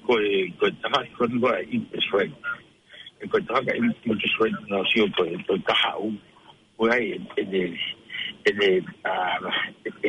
[0.06, 2.32] koe koe ta fatu un goe i e
[3.26, 6.09] e koe tahaka e mo te sui nga si o koe, koe kaha u,
[6.78, 7.07] koe ai
[7.39, 7.63] e de,
[8.47, 8.69] e de,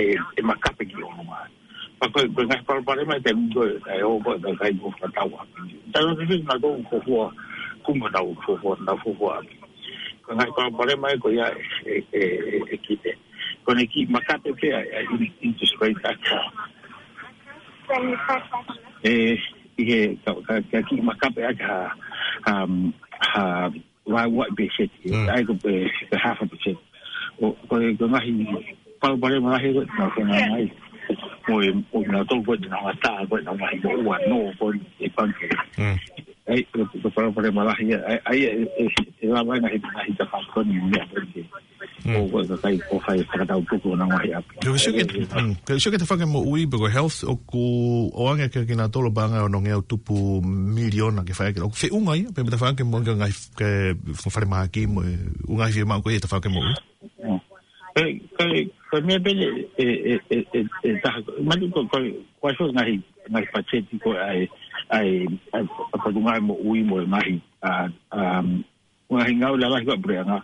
[0.04, 1.40] e, e makape ki o nunga.
[1.98, 5.08] Pa koe, koe ngai palpare mai te mungo e, e o koe ngai kai ngofa
[5.16, 5.40] tawa.
[5.94, 7.26] Ta yon tifis nga tohu kohua,
[7.86, 9.56] kuma nau kohua, na kohua api.
[10.26, 11.48] Koe ngai palpare mai koe ia
[11.92, 12.22] e, e,
[12.68, 13.12] e kite.
[13.64, 15.06] Koe ki makape pe a
[15.40, 16.40] in te sui ta ka.
[19.06, 19.38] Eh,
[19.80, 20.00] ihe,
[20.70, 21.72] kaki makape a ka,
[22.50, 22.92] um,
[23.34, 25.28] Um, why what be shit hmm.
[25.28, 26.76] I go be half of the shit
[27.42, 30.68] o go ngahi pa ba re ngahi go na ko ngai
[31.48, 35.08] o o na to go na ta go na ngahi go wa no for e
[35.16, 35.48] pan ke
[36.46, 38.40] ai to to para para mala hi ai
[39.18, 43.18] e la vaina hi hi ta pa con ni mo go ta kai po fai
[43.26, 46.30] para ta un poco na ma ya lo que sé que lo que te fagen
[46.30, 49.82] mo ui bego health o ku o anga que na tolo banga o no ngeu
[49.90, 53.02] tupu miliona que fai que lo fe un ai pe me ta fagen que mo
[53.02, 53.70] ngai que
[54.14, 55.02] fo fare ma aquí mo
[55.50, 58.54] un ai firma ko e ta fagen mo ui kai
[58.94, 59.46] kai me pe e
[59.82, 60.14] e e
[60.54, 61.10] e, e ta
[61.42, 61.98] ma ko ko
[62.38, 62.94] ko so ngai
[63.34, 64.46] ngai pacheti ko ai
[64.90, 67.40] ai apa tu ngai mo ui mo e mai
[68.14, 68.62] um
[69.10, 70.38] ngai ngau la lai ba bre nga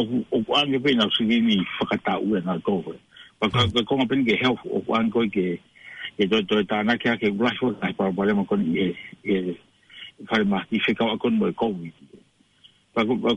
[0.00, 2.74] o o ange pe na sugi ni fakata u na go
[3.40, 5.46] ba ba ko ko ko pen ge help o ko ange ke
[6.16, 8.94] ke do do ta na ke ke blush wa ai
[9.26, 10.78] e e fare ma ti
[11.38, 11.90] mo e ko wi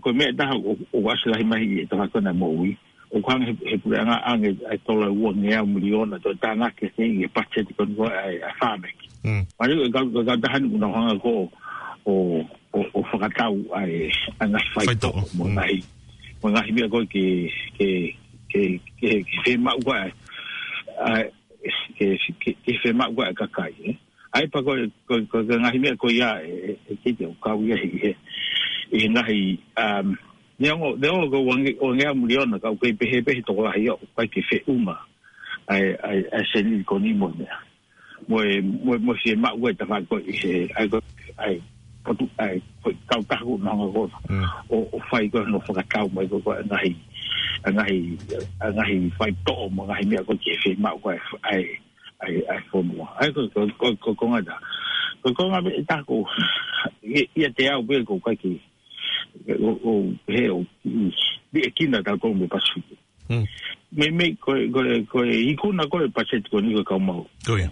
[0.04, 2.48] ko me da e o wa sila hi na mo
[3.16, 7.04] o ko he bre nga ange ai tola u ngia miliona do ta ke se
[7.10, 8.38] ye pachet ko ai
[9.24, 11.48] Mari ga ga ga ta han una hanga ko
[12.04, 12.14] o
[12.76, 14.12] o o faka tau ai
[14.44, 15.56] ana faito mo mm.
[15.56, 15.76] nai.
[16.44, 17.26] Mo nai bi ko ki
[17.80, 17.88] ki
[18.52, 18.62] ki
[19.00, 20.04] ki ki fe ma ua
[21.08, 21.24] ai
[21.96, 23.72] ki ki ki fe ma ua ka kai.
[23.88, 23.96] Eh.
[24.36, 24.76] Ai pa ko
[25.08, 28.12] ko ko nga hi ko ya ki e, e, e te ka u ya hi.
[28.92, 30.20] E nai um
[30.60, 33.40] ne ngo de ngo ko wangi o nga mu ri ona ka ko pe pe
[33.48, 35.00] to ko ai ko ki fe uma.
[35.72, 37.48] Ai ai ai se ni ko ni mo ne
[38.28, 38.44] moe
[38.84, 41.02] moe moe se ma ue ta fai koi se ai koi
[41.46, 41.56] ai
[42.06, 44.44] patu ai koi kau kahu na ngā kona mm.
[44.76, 46.94] o fai koi no whakakau mai koi koi ngahi
[47.76, 48.00] ngahi
[48.76, 51.14] ngahi fai to'o mo ngahi mea koi kefe ma ue
[51.52, 51.64] ai
[52.24, 54.56] ai ai fomua ai koi koi koi koi konga ta
[55.22, 56.16] koi konga me ta ko
[57.36, 58.54] ia te au bea koi kai ki
[59.60, 60.00] o
[60.32, 61.12] he o bi mm,
[61.66, 62.80] e kina ta koi me pasu
[63.30, 63.46] mm.
[63.98, 67.62] me me koi koi koi e ikuna koi e pasetiko ni koi kau mau koi
[67.68, 67.72] ya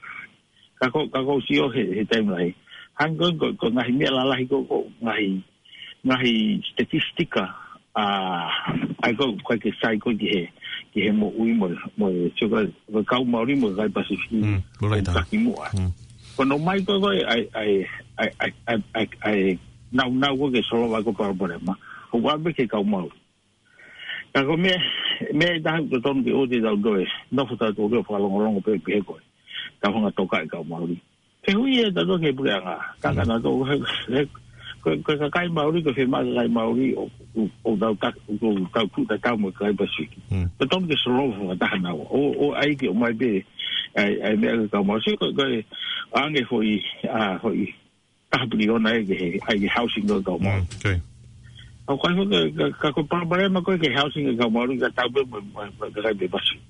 [0.81, 2.49] kako kako si o he he time lai
[2.99, 5.29] hanko ko ko ngahi mea la lahi ko ko ngahi
[6.07, 6.33] ngahi
[6.73, 7.45] statistika
[7.93, 8.05] a
[9.05, 10.43] ai ko kai ke sai ko ki he
[10.93, 12.61] ki he mo ui mo mo so e ka
[12.93, 15.21] ko ka u mauri mo kai pasifiki mm lo lai ta
[16.35, 17.41] ko no mai ko ai ai
[18.17, 18.79] ai ai ai
[19.29, 19.37] ai
[19.93, 21.77] na na ko ke solo ba ko problema
[22.09, 23.13] ko wa be ke ka u mauri
[24.33, 24.73] ka ko me
[25.29, 28.17] me da ko ton ki o di da go e no futa ko ko fa
[28.17, 29.21] longo longo pe pe ko e
[29.81, 30.95] ta hunga to kai ka mauri
[31.43, 33.49] te hui e ta doke pura nga ka ka na to
[34.81, 34.87] ko
[35.19, 37.03] ka kai mauri ko se ma kai mauri o
[37.69, 38.09] o da ka
[38.39, 40.05] ko ka ku ta ka mo kai ba shi
[40.57, 43.41] ta tom ke solo fu ta na o o ai ke o mai be
[43.97, 45.43] ai ai me ka mo shi ko ko
[46.13, 46.77] ange fo i
[47.09, 47.65] a fo i
[48.29, 49.17] ta pri ona e ke
[49.49, 51.01] ai ke housing do ka mo okay
[51.89, 52.21] o ka ko
[52.79, 55.65] ka ko pa ba ma ko ke housing ka mo ru ka ta be ma
[55.81, 56.69] ka ka be ba shi mm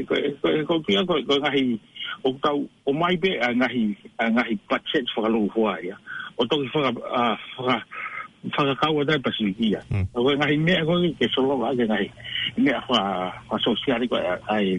[0.00, 1.78] e ko pia ko ko ngahi
[2.26, 3.84] o tau o mai be a ngahi
[4.18, 5.96] a ngahi patchet fo lo fo ia
[6.36, 7.22] o to fo a
[7.54, 7.68] fo
[8.54, 10.06] fo ka kawa da pasikia o hmm.
[10.12, 12.08] ko ngahi me ko ke so lo ngahi ngahi
[12.58, 12.98] me a fa
[13.48, 14.78] fa social ko ai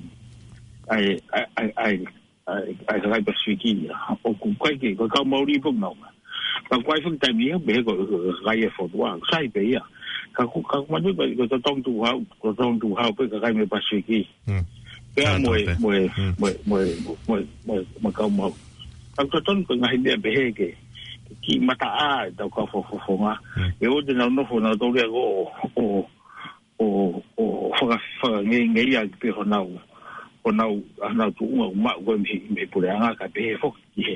[0.91, 1.95] ai ai ai
[2.45, 3.95] ai ai ai pasikia
[4.28, 6.11] o ku kai ke ko ka mauri po no ma
[6.72, 7.95] ka kwai fo ta mia be ko
[8.45, 9.82] gai fo do a sai be ia
[10.36, 12.11] ka ku ka ma ni ko ta tong tu ha
[12.43, 14.59] ko tong tu ha pe ka kai me pasikia
[15.16, 16.34] pe a moe moe mm.
[16.39, 16.84] moe moe
[17.28, 18.51] moe moe moe kau mau
[19.16, 20.68] tau tau tonu koi ngahi mea behe ke
[21.43, 23.70] ki mata a e tau kau fofofonga mm.
[23.82, 25.24] e o te nau nofo nau tau lea go
[25.80, 25.86] o o
[26.84, 26.86] o
[27.38, 27.43] o
[27.78, 29.70] whaka whaka nge nge ia ki peho nau
[30.43, 33.55] o nau a nau tu unga u mau koi mihi mihi pule anga ka behe
[33.63, 34.16] fok ki he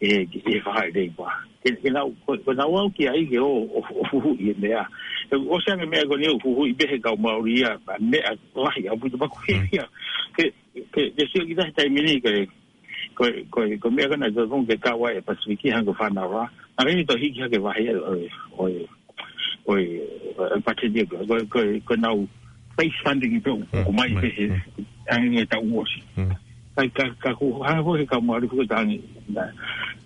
[0.00, 1.28] e e whaka i rei ba
[1.66, 4.86] e nau koi nau au ki a ike o o fuhu i e mea e
[5.32, 8.84] tau o sanga mea ko neu fuhu i behe kau maori ia a mea lahi
[8.88, 10.32] a puto pako he ia hmm.
[10.36, 10.44] ke
[10.92, 12.32] ke ke sio ki tahi tai mini ke
[13.16, 16.44] ko ko ko mea kana zo zon ke kawa e pasifiki hanko whana wa
[16.76, 18.28] a rei to hiki hake wahi e oi
[18.58, 18.74] oi
[19.72, 22.28] oi pate dia ko ko ko nau
[22.76, 23.84] face funding i pio hmm.
[23.88, 24.86] ko mai pehe hmm.
[25.08, 26.36] angi e tau uosi mm
[26.76, 28.96] kai ka ka ku ha ho ka mo ri ku ta ni
[29.28, 29.44] na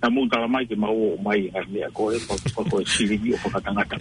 [0.03, 2.77] na mu ta mai ke ma o mai ga me ko e po po ko
[2.83, 3.97] si ri o po ka ta ga ta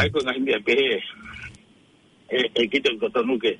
[0.00, 0.72] ai ko ga india be
[2.32, 3.52] e e ki te ko to nu ke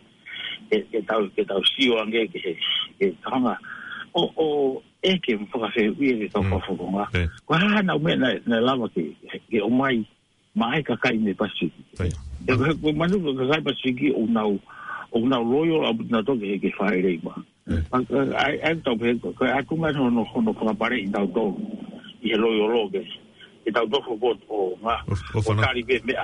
[0.72, 2.56] e e ta ke ta si o ange ke
[3.04, 3.52] e ta nga
[4.16, 4.48] o o
[5.04, 7.06] e ke mo ka se wi e to po fu ko nga
[7.44, 9.12] ko ha na me na na la mo ki
[9.52, 10.00] ke o mai
[10.56, 11.68] mai ka kai ni pa si
[12.00, 12.08] e
[12.56, 14.48] ko manu ko ga pa si ki o na
[15.12, 17.36] o na royal abu na to ke ke fa re ba
[17.70, 17.82] Eh.
[18.66, 21.44] ai tau pe ko a kuma no no ko no pa pare tau to
[22.26, 22.98] i lo yo lo ke
[23.62, 26.14] e tau to fo bot o ma o kali be me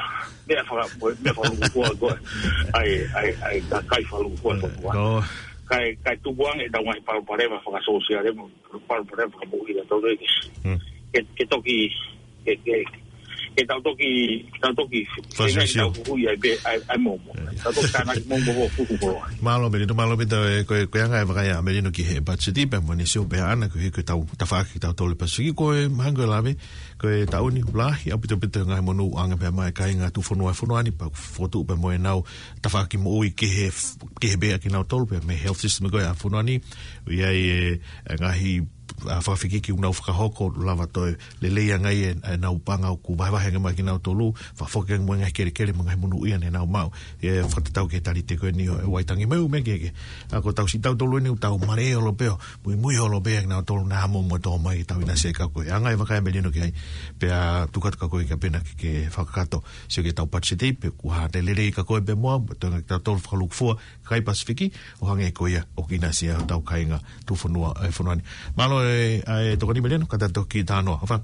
[0.49, 0.83] me fa
[1.23, 2.11] me fa lu ko go
[2.75, 5.23] ai ai ai ka kai fa lu ko to ka eh,
[5.71, 8.51] kai kai tu buan e tau mai pa pare ma fa so si are mo
[8.91, 10.19] pa pare fa mo ida to de
[11.15, 11.87] ke ke toki
[12.43, 12.83] ke ke
[13.59, 14.11] e tau toki
[14.63, 15.01] tau toki
[15.35, 17.33] fasio ai ai ai mo mo
[17.63, 17.73] tau
[18.31, 18.97] mo mo fu fu
[19.43, 22.17] malo me to malo bit e ko ko anga vaga ya me no ki he
[22.23, 25.15] pa di pa mo ni so be ana ko he ko tau ta tau tole
[25.19, 26.39] pa sigi ko e mango la
[27.03, 29.95] ko e tau ni bla ya bit bit ngai mo no anga pa mai kai
[29.99, 30.47] nga tu fu no
[30.81, 32.23] ani pa fo tu pa mo e nau
[33.03, 33.67] mo oi ki he
[34.23, 36.63] ki he be ki nau tole pa me health system ko ya fu no ani
[37.11, 38.63] ya e
[39.09, 40.87] a fa fiki ki una fuka hoko lava
[41.41, 44.65] le leia ngai ye e, na upanga ku ba ba hanga makina to lu fa
[44.67, 46.89] foke ngwe nga kere kere mga munu ye na ma
[47.23, 49.93] e fa ke tali te ko ni e waitangi tangi me me ge
[50.33, 52.39] a ko tau si tau to lu e ni tau mare e o lo peo
[52.65, 55.47] mu mu yo lo na to na mo mo to mai tau na se ka
[55.49, 56.73] ko yanga e ka me ni no ke ai
[57.19, 59.47] pe a tu ka ko pena ke ke fa ka
[59.89, 62.43] se ke tau pa che te pe ku te le le ka ko be mo
[62.59, 63.47] to na ta to fa lu
[64.05, 64.73] kai pasifiki
[65.07, 68.67] o e ko ia o ki na se tau kainga tu fo e e ni
[68.69, 71.21] no e e to ni meleno kada to ki tano fa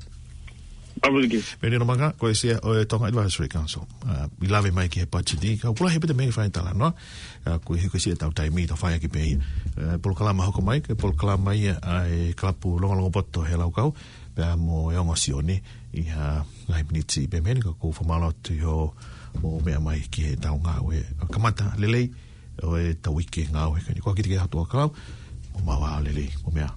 [1.61, 3.85] Pero no manga ko ese o tonga advisory council.
[4.41, 5.05] We love him make a
[5.37, 6.95] di ka pula hepe de mai tala no.
[7.67, 9.37] Ko he ko se tau tai mi to fai ki pe.
[9.77, 13.45] Ah, pol kala ma hoko mai ke pol kala mai ai klapu longa longa botto
[13.45, 13.93] he lau kau.
[14.35, 15.59] Pe mo e ngo si oni
[15.93, 16.41] i ha
[16.71, 18.95] la hipniti be men ko ko formalo to yo
[19.43, 21.03] o me mai ki he tau nga we.
[21.29, 22.07] Kamata lelei
[22.63, 24.89] o e ta wiki nga we ko ki te ha to kau.
[25.53, 26.71] O ma wa lelei o mea.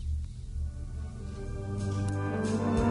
[1.89, 2.86] Thank you.